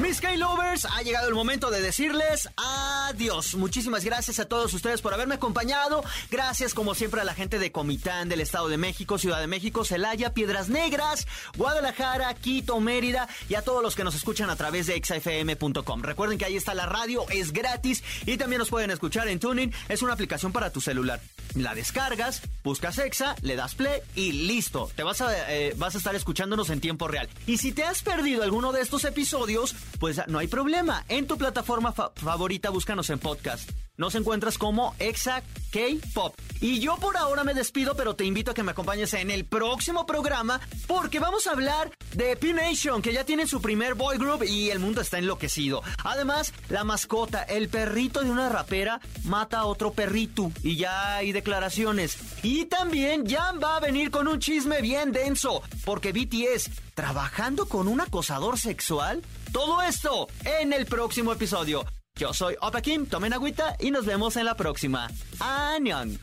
Mis 0.00 0.20
K-Lovers, 0.20 0.86
ha 0.86 1.02
llegado 1.02 1.28
el 1.28 1.34
momento 1.34 1.70
de 1.70 1.80
decirles 1.80 2.48
adiós. 3.12 3.54
Muchísimas 3.54 4.04
gracias 4.04 4.38
a 4.38 4.46
todos 4.46 4.72
ustedes 4.74 5.00
por 5.00 5.14
haberme 5.14 5.36
acompañado. 5.36 6.02
Gracias, 6.30 6.74
como 6.74 6.94
siempre, 6.94 7.20
a 7.20 7.24
la 7.24 7.34
gente 7.34 7.58
de 7.58 7.70
Comitán, 7.70 8.28
del 8.28 8.40
Estado 8.40 8.68
de 8.68 8.78
México, 8.78 9.18
Ciudad 9.18 9.40
de 9.40 9.46
México, 9.46 9.84
Celaya, 9.84 10.34
Piedras 10.34 10.68
Negras, 10.68 11.26
Guadalajara, 11.56 12.34
Quito, 12.34 12.80
Mérida 12.80 13.28
y 13.48 13.54
a 13.54 13.62
todos 13.62 13.82
los 13.82 13.94
que 13.94 14.04
nos 14.04 14.14
escuchan 14.14 14.50
a 14.50 14.56
través 14.56 14.86
de 14.86 14.96
exafm.com. 14.96 16.02
Recuerden 16.02 16.38
que 16.38 16.46
ahí 16.46 16.56
está 16.56 16.74
la 16.74 16.86
radio, 16.86 17.24
es 17.28 17.52
gratis 17.52 18.02
y 18.26 18.36
también 18.36 18.58
nos 18.58 18.70
pueden 18.70 18.90
escuchar 18.90 19.28
en 19.28 19.38
Tuning. 19.38 19.72
Es 19.88 20.02
una 20.02 20.14
aplicación 20.14 20.52
para 20.52 20.70
tu 20.70 20.80
celular. 20.80 21.20
La 21.54 21.74
descargas, 21.74 22.42
buscas 22.64 22.98
Exa, 22.98 23.34
le 23.42 23.56
das 23.56 23.74
play 23.74 24.00
y 24.14 24.32
listo. 24.32 24.90
Te 24.96 25.02
vas 25.02 25.20
a, 25.20 25.52
eh, 25.52 25.74
vas 25.76 25.94
a 25.94 25.98
estar 25.98 26.14
escuchándonos 26.14 26.70
en 26.70 26.80
tiempo 26.80 27.08
real. 27.08 27.28
Y 27.46 27.58
si 27.58 27.72
te 27.72 27.84
has 27.84 28.02
perdido 28.02 28.42
alguno 28.42 28.72
de 28.72 28.80
estos 28.80 29.04
episodios, 29.04 29.74
pues 29.98 30.20
no 30.28 30.38
hay 30.38 30.46
problema. 30.48 31.04
En 31.08 31.26
tu 31.26 31.36
plataforma 31.36 31.92
fa- 31.92 32.12
favorita 32.16 32.70
búscanos 32.70 33.10
en 33.10 33.18
podcast. 33.18 33.70
Nos 33.96 34.14
encuentras 34.14 34.56
como 34.56 34.94
Exa 34.98 35.42
K-Pop. 35.70 36.34
Y 36.60 36.80
yo 36.80 36.96
por 36.96 37.16
ahora 37.16 37.44
me 37.44 37.52
despido, 37.52 37.94
pero 37.94 38.14
te 38.14 38.24
invito 38.24 38.50
a 38.50 38.54
que 38.54 38.62
me 38.62 38.70
acompañes 38.70 39.12
en 39.14 39.30
el 39.30 39.44
próximo 39.44 40.06
programa 40.06 40.60
porque 40.86 41.18
vamos 41.18 41.46
a 41.46 41.50
hablar 41.50 41.90
de 42.14 42.36
P-Nation, 42.36 43.02
que 43.02 43.12
ya 43.12 43.24
tienen 43.24 43.48
su 43.48 43.60
primer 43.60 43.94
boy 43.94 44.16
group 44.16 44.44
y 44.44 44.70
el 44.70 44.78
mundo 44.78 45.00
está 45.00 45.18
enloquecido. 45.18 45.82
Además, 46.04 46.54
la 46.68 46.84
mascota, 46.84 47.42
el 47.42 47.68
perrito 47.68 48.22
de 48.22 48.30
una 48.30 48.48
rapera, 48.48 49.00
mata 49.24 49.58
a 49.58 49.66
otro 49.66 49.92
perrito 49.92 50.52
y 50.62 50.76
ya 50.76 51.16
hay 51.16 51.32
declaraciones. 51.32 52.16
Y 52.42 52.64
también 52.66 53.28
Jan 53.28 53.60
va 53.62 53.76
a 53.76 53.80
venir 53.80 54.10
con 54.10 54.26
un 54.26 54.38
chisme 54.38 54.80
bien 54.80 55.12
denso, 55.12 55.62
porque 55.84 56.12
BTS 56.12 56.70
trabajando 56.94 57.66
con 57.66 57.88
un 57.88 58.00
acosador 58.00 58.58
sexual. 58.58 59.22
Todo 59.52 59.82
esto 59.82 60.28
en 60.44 60.72
el 60.72 60.86
próximo 60.86 61.32
episodio. 61.32 61.84
Yo 62.16 62.32
soy 62.34 62.56
Opa 62.60 62.80
Kim, 62.82 63.06
tomen 63.06 63.32
agüita 63.32 63.76
y 63.80 63.90
nos 63.90 64.04
vemos 64.04 64.36
en 64.36 64.44
la 64.44 64.54
próxima. 64.54 65.08
¡Añón! 65.40 66.18